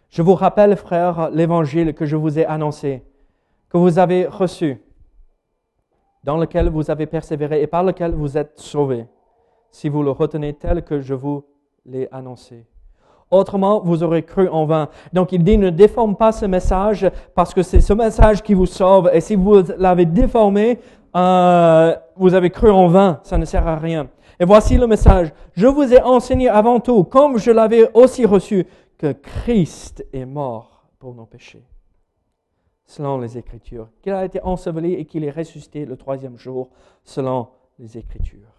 Je 0.10 0.22
vous 0.22 0.36
rappelle, 0.36 0.76
frères, 0.78 1.32
l'évangile 1.32 1.96
que 1.96 2.06
je 2.06 2.16
vous 2.16 2.38
ai 2.38 2.46
annoncé, 2.46 3.04
que 3.70 3.78
vous 3.78 3.98
avez 3.98 4.28
reçu, 4.28 4.82
dans 6.24 6.38
lequel 6.38 6.70
vous 6.70 6.92
avez 6.92 7.08
persévéré 7.08 7.62
et 7.64 7.68
par 7.68 7.84
lequel 7.84 8.14
vous 8.14 8.38
êtes 8.38 8.60
sauvés, 8.60 9.08
si 9.72 9.90
vous 9.90 10.04
le 10.04 10.12
retenez 10.12 10.54
tel 10.54 10.84
que 10.84 11.02
je 11.02 11.16
vous 11.16 11.44
l'ai 11.86 12.08
annoncé. 12.12 12.68
Autrement, 13.32 13.82
vous 13.84 14.02
aurez 14.02 14.24
cru 14.24 14.48
en 14.48 14.66
vain. 14.66 14.90
Donc 15.14 15.32
il 15.32 15.44
dit, 15.44 15.58
ne 15.58 15.70
déforme 15.70 16.16
pas 16.16 16.32
ce 16.32 16.46
message 16.46 17.10
parce 17.36 17.54
que 17.54 17.62
c'est 17.62 17.82
ce 17.82 17.94
message 17.94 18.42
qui 18.42 18.56
vous 18.56 18.66
sauve. 18.66 19.10
Et 19.14 19.22
si 19.22 19.36
vous 19.36 19.62
l'avez 19.78 20.06
déformé, 20.06 20.80
euh, 21.16 21.96
vous 22.16 22.34
avez 22.34 22.50
cru 22.50 22.72
en 22.72 22.88
vain. 22.88 23.20
Ça 23.24 23.38
ne 23.38 23.46
sert 23.46 23.68
à 23.68 23.76
rien. 23.76 24.08
Et 24.40 24.46
voici 24.46 24.78
le 24.78 24.88
message. 24.88 25.32
Je 25.54 25.68
vous 25.68 25.94
ai 25.94 26.02
enseigné 26.02 26.50
avant 26.50 26.80
tout, 26.80 27.04
comme 27.04 27.38
je 27.38 27.52
l'avais 27.52 27.92
aussi 27.94 28.26
reçu, 28.26 28.66
que 28.98 29.12
Christ 29.12 30.06
est 30.12 30.26
mort 30.26 30.86
pour 30.98 31.14
nos 31.14 31.26
péchés, 31.26 31.66
selon 32.86 33.18
les 33.20 33.38
Écritures, 33.38 33.90
qu'il 34.02 34.14
a 34.14 34.26
été 34.26 34.42
enseveli 34.42 34.94
et 34.94 35.06
qu'il 35.06 35.24
est 35.24 35.32
ressuscité 35.32 35.86
le 35.86 35.96
troisième 35.98 36.38
jour, 36.38 36.70
selon 37.04 37.48
les 37.78 37.98
Écritures. 37.98 38.59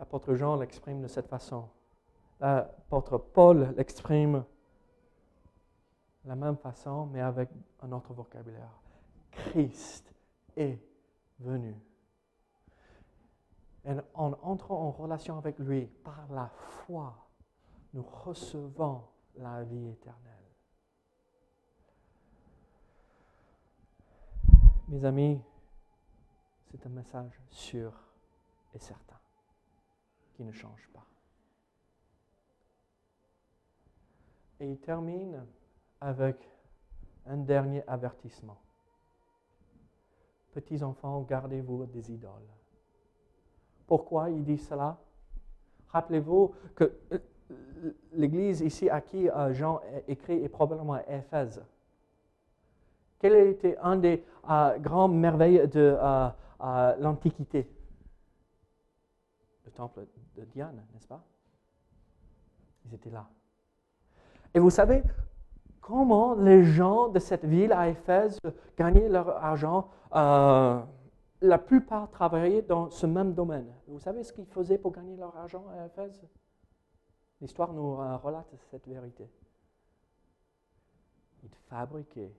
L'apôtre 0.00 0.34
Jean 0.34 0.56
l'exprime 0.56 1.00
de 1.00 1.06
cette 1.06 1.28
façon. 1.28 1.68
L'apôtre 2.40 3.18
Paul 3.18 3.72
l'exprime 3.76 4.44
de 6.24 6.28
la 6.28 6.34
même 6.34 6.56
façon, 6.56 7.06
mais 7.06 7.20
avec 7.20 7.50
un 7.82 7.92
autre 7.92 8.12
vocabulaire. 8.12 8.80
Christ 9.30 10.12
est 10.56 10.78
venu 11.38 11.76
et 13.84 13.92
en 14.14 14.32
entrant 14.42 14.86
en 14.86 14.90
relation 14.90 15.38
avec 15.38 15.58
lui 15.58 15.86
par 15.86 16.26
la 16.30 16.48
foi, 16.48 17.14
nous 17.94 18.02
recevons 18.02 19.02
la 19.36 19.62
vie 19.64 19.88
éternelle. 19.88 20.18
Mes 24.88 25.04
amis, 25.04 25.40
c'est 26.70 26.84
un 26.84 26.90
message 26.90 27.40
sûr 27.50 27.92
et 28.74 28.78
certain 28.78 29.19
ne 30.42 30.52
change 30.52 30.88
pas. 30.92 31.04
Et 34.60 34.70
il 34.70 34.78
termine 34.78 35.44
avec 36.00 36.36
un 37.26 37.38
dernier 37.38 37.82
avertissement. 37.86 38.58
Petits 40.52 40.82
enfants, 40.82 41.20
gardez-vous 41.22 41.86
des 41.86 42.12
idoles. 42.12 42.48
Pourquoi 43.86 44.30
il 44.30 44.44
dit 44.44 44.58
cela? 44.58 44.98
Rappelez-vous 45.88 46.54
que 46.74 46.92
euh, 47.12 47.18
l'église 48.12 48.60
ici 48.60 48.88
à 48.88 49.00
qui 49.00 49.28
euh, 49.28 49.52
Jean 49.52 49.80
écrit 50.06 50.44
est 50.44 50.48
probablement 50.48 50.94
à 50.94 51.02
Éphèse. 51.08 51.62
Quel 53.18 53.34
été 53.48 53.76
un 53.78 53.96
des 53.96 54.24
euh, 54.48 54.78
grandes 54.78 55.18
merveilles 55.18 55.66
de 55.68 55.96
l'Antiquité? 56.98 57.68
Le 59.70 59.76
temple 59.76 60.04
de 60.34 60.44
Diane, 60.46 60.84
n'est-ce 60.92 61.06
pas? 61.06 61.24
Ils 62.84 62.94
étaient 62.94 63.10
là. 63.10 63.30
Et 64.52 64.58
vous 64.58 64.68
savez 64.68 65.04
comment 65.80 66.34
les 66.34 66.64
gens 66.64 67.06
de 67.08 67.20
cette 67.20 67.44
ville 67.44 67.72
à 67.72 67.88
Éphèse 67.88 68.40
gagnaient 68.76 69.08
leur 69.08 69.28
argent? 69.28 69.88
La 70.12 71.58
plupart 71.58 72.10
travaillaient 72.10 72.62
dans 72.62 72.90
ce 72.90 73.06
même 73.06 73.32
domaine. 73.32 73.72
Vous 73.86 74.00
savez 74.00 74.24
ce 74.24 74.32
qu'ils 74.32 74.46
faisaient 74.46 74.76
pour 74.76 74.90
gagner 74.90 75.16
leur 75.16 75.36
argent 75.36 75.64
à 75.68 75.86
Éphèse? 75.86 76.20
L'histoire 77.40 77.72
nous 77.72 78.00
euh, 78.00 78.16
relate 78.16 78.52
cette 78.72 78.88
vérité. 78.88 79.30
Ils 81.44 81.54
fabriquaient 81.68 82.34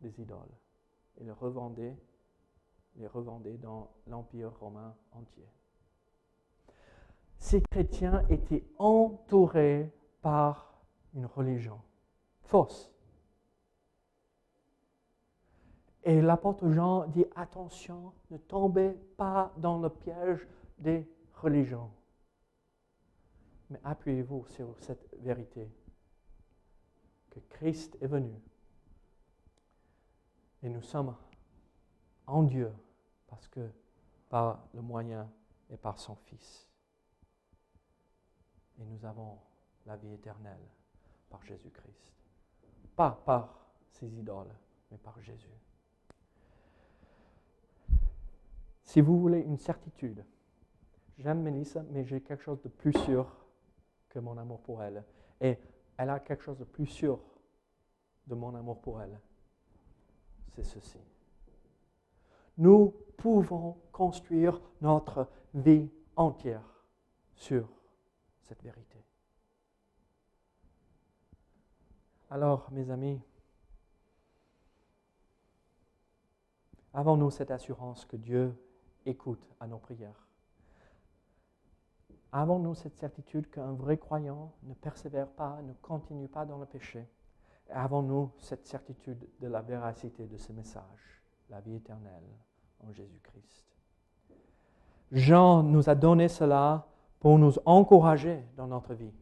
des 0.00 0.20
idoles 0.20 0.54
et 1.18 1.24
les 1.24 1.32
revendaient, 1.32 1.98
les 2.94 3.08
revendaient 3.08 3.58
dans 3.58 3.90
l'Empire 4.06 4.52
romain 4.60 4.94
entier. 5.10 5.46
Ces 7.42 7.60
chrétiens 7.60 8.24
étaient 8.28 8.64
entourés 8.78 9.92
par 10.22 10.78
une 11.12 11.26
religion 11.26 11.80
fausse 12.44 12.94
Et 16.04 16.22
l'apôtre 16.22 16.70
Jean 16.70 17.08
dit, 17.08 17.24
attention, 17.34 18.12
ne 18.30 18.36
tombez 18.36 18.92
pas 19.16 19.52
dans 19.56 19.80
le 19.80 19.90
piège 19.90 20.46
des 20.78 21.04
religions. 21.34 21.90
Mais 23.70 23.80
appuyez-vous 23.82 24.46
sur 24.46 24.78
cette 24.78 25.08
vérité, 25.18 25.68
que 27.28 27.40
Christ 27.50 27.98
est 28.00 28.06
venu. 28.06 28.40
Et 30.62 30.68
nous 30.68 30.82
sommes 30.82 31.16
en 32.28 32.44
Dieu 32.44 32.72
parce 33.26 33.48
que 33.48 33.68
par 34.28 34.64
le 34.74 34.80
moyen 34.80 35.28
et 35.70 35.76
par 35.76 35.98
son 35.98 36.14
Fils. 36.14 36.71
Et 38.80 38.84
nous 38.84 39.04
avons 39.04 39.38
la 39.86 39.96
vie 39.96 40.12
éternelle 40.12 40.68
par 41.28 41.42
Jésus-Christ. 41.44 42.12
Pas 42.96 43.22
par 43.24 43.70
ses 43.90 44.08
idoles, 44.08 44.54
mais 44.90 44.98
par 44.98 45.20
Jésus. 45.20 45.48
Si 48.84 49.00
vous 49.00 49.18
voulez 49.18 49.40
une 49.40 49.56
certitude, 49.56 50.24
j'aime 51.18 51.42
Mélissa, 51.42 51.82
mais 51.90 52.04
j'ai 52.04 52.20
quelque 52.20 52.42
chose 52.42 52.60
de 52.62 52.68
plus 52.68 52.92
sûr 52.92 53.26
que 54.08 54.18
mon 54.18 54.36
amour 54.36 54.60
pour 54.60 54.82
elle. 54.82 55.04
Et 55.40 55.58
elle 55.96 56.10
a 56.10 56.20
quelque 56.20 56.42
chose 56.42 56.58
de 56.58 56.64
plus 56.64 56.86
sûr 56.86 57.18
de 58.26 58.34
mon 58.34 58.54
amour 58.54 58.80
pour 58.80 59.00
elle. 59.00 59.18
C'est 60.54 60.64
ceci. 60.64 60.98
Nous 62.58 62.94
pouvons 63.16 63.78
construire 63.90 64.60
notre 64.80 65.28
vie 65.54 65.90
entière 66.16 66.84
sur 67.34 67.66
cette 68.42 68.62
vérité. 68.62 69.04
Alors, 72.30 72.70
mes 72.72 72.90
amis, 72.90 73.20
avons-nous 76.94 77.30
cette 77.30 77.50
assurance 77.50 78.06
que 78.06 78.16
Dieu 78.16 78.54
écoute 79.04 79.46
à 79.60 79.66
nos 79.66 79.78
prières? 79.78 80.26
Avons-nous 82.32 82.74
cette 82.74 82.96
certitude 82.96 83.50
qu'un 83.50 83.72
vrai 83.72 83.98
croyant 83.98 84.54
ne 84.62 84.72
persévère 84.72 85.28
pas, 85.28 85.60
ne 85.62 85.74
continue 85.74 86.28
pas 86.28 86.46
dans 86.46 86.58
le 86.58 86.64
péché? 86.64 87.06
Avons-nous 87.68 88.32
cette 88.38 88.66
certitude 88.66 89.28
de 89.40 89.48
la 89.48 89.60
véracité 89.60 90.26
de 90.26 90.38
ce 90.38 90.52
message, 90.52 91.22
la 91.50 91.60
vie 91.60 91.76
éternelle 91.76 92.38
en 92.80 92.90
Jésus-Christ? 92.92 93.66
Jean 95.12 95.62
nous 95.62 95.90
a 95.90 95.94
donné 95.94 96.28
cela 96.28 96.86
pour 97.22 97.38
nous 97.38 97.54
encourager 97.66 98.44
dans 98.56 98.66
notre 98.66 98.94
vie, 98.94 99.14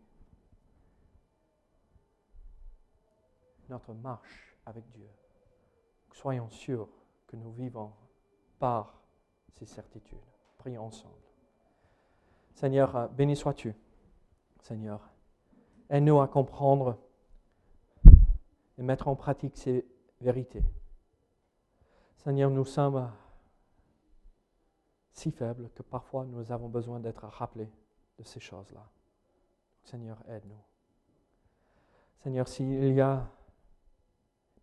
notre 3.69 3.93
marche 3.93 4.57
avec 4.65 4.89
Dieu. 4.93 5.07
Soyons 6.15 6.49
sûrs 6.49 6.89
que 7.27 7.37
nous 7.37 7.53
vivons 7.53 7.93
par 8.59 8.95
ces 9.53 9.67
certitudes. 9.67 10.17
Prions 10.57 10.87
ensemble. 10.87 11.13
Seigneur, 12.55 12.97
euh, 12.97 13.07
béni 13.09 13.37
sois-tu. 13.37 13.75
Seigneur, 14.63 15.07
aide-nous 15.91 16.23
à 16.23 16.27
comprendre 16.27 16.97
et 18.79 18.83
mettre 18.83 19.09
en 19.09 19.15
pratique 19.15 19.59
ces 19.59 19.87
vérités. 20.23 20.65
Seigneur, 22.17 22.49
nous 22.49 22.65
sommes 22.65 23.13
si 25.13 25.31
faibles 25.31 25.69
que 25.75 25.83
parfois 25.83 26.25
nous 26.25 26.51
avons 26.51 26.71
besoin 26.71 26.99
d'être 26.99 27.27
rappelés 27.27 27.69
de 28.21 28.25
ces 28.27 28.41
choses-là. 28.41 28.87
Seigneur, 29.83 30.23
aide-nous. 30.29 30.63
Seigneur, 32.23 32.47
s'il 32.47 32.93
y 32.93 33.01
a 33.01 33.27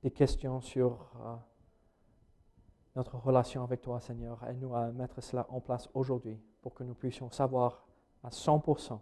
des 0.04 0.12
questions 0.12 0.62
sur 0.62 1.12
euh, 1.20 1.36
notre 2.96 3.18
relation 3.18 3.64
avec 3.64 3.82
toi, 3.82 4.00
Seigneur, 4.00 4.44
aide-nous 4.44 4.76
à 4.76 4.92
mettre 4.92 5.22
cela 5.22 5.48
en 5.50 5.60
place 5.60 5.90
aujourd'hui 5.96 6.40
pour 6.62 6.76
que 6.76 6.84
nous 6.84 6.94
puissions 6.94 7.32
savoir 7.32 7.84
à 8.24 8.30
100% 8.30 9.00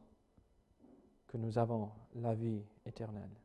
que 1.27 1.37
nous 1.37 1.57
avons 1.57 1.91
la 2.13 2.33
vie 2.33 2.63
éternelle. 2.85 3.35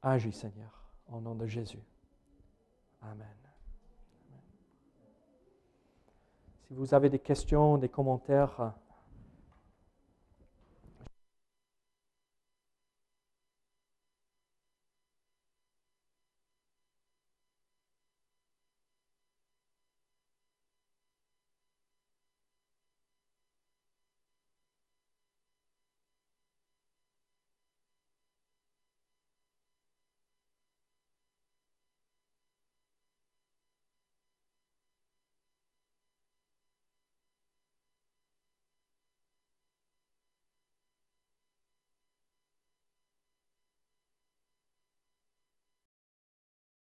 Agis, 0.00 0.32
Seigneur, 0.32 0.90
au 1.12 1.20
nom 1.20 1.34
de 1.34 1.46
Jésus. 1.46 1.82
Amen. 3.02 3.36
Si 6.66 6.74
vous 6.74 6.94
avez 6.94 7.10
des 7.10 7.18
questions, 7.18 7.76
des 7.76 7.88
commentaires, 7.88 8.74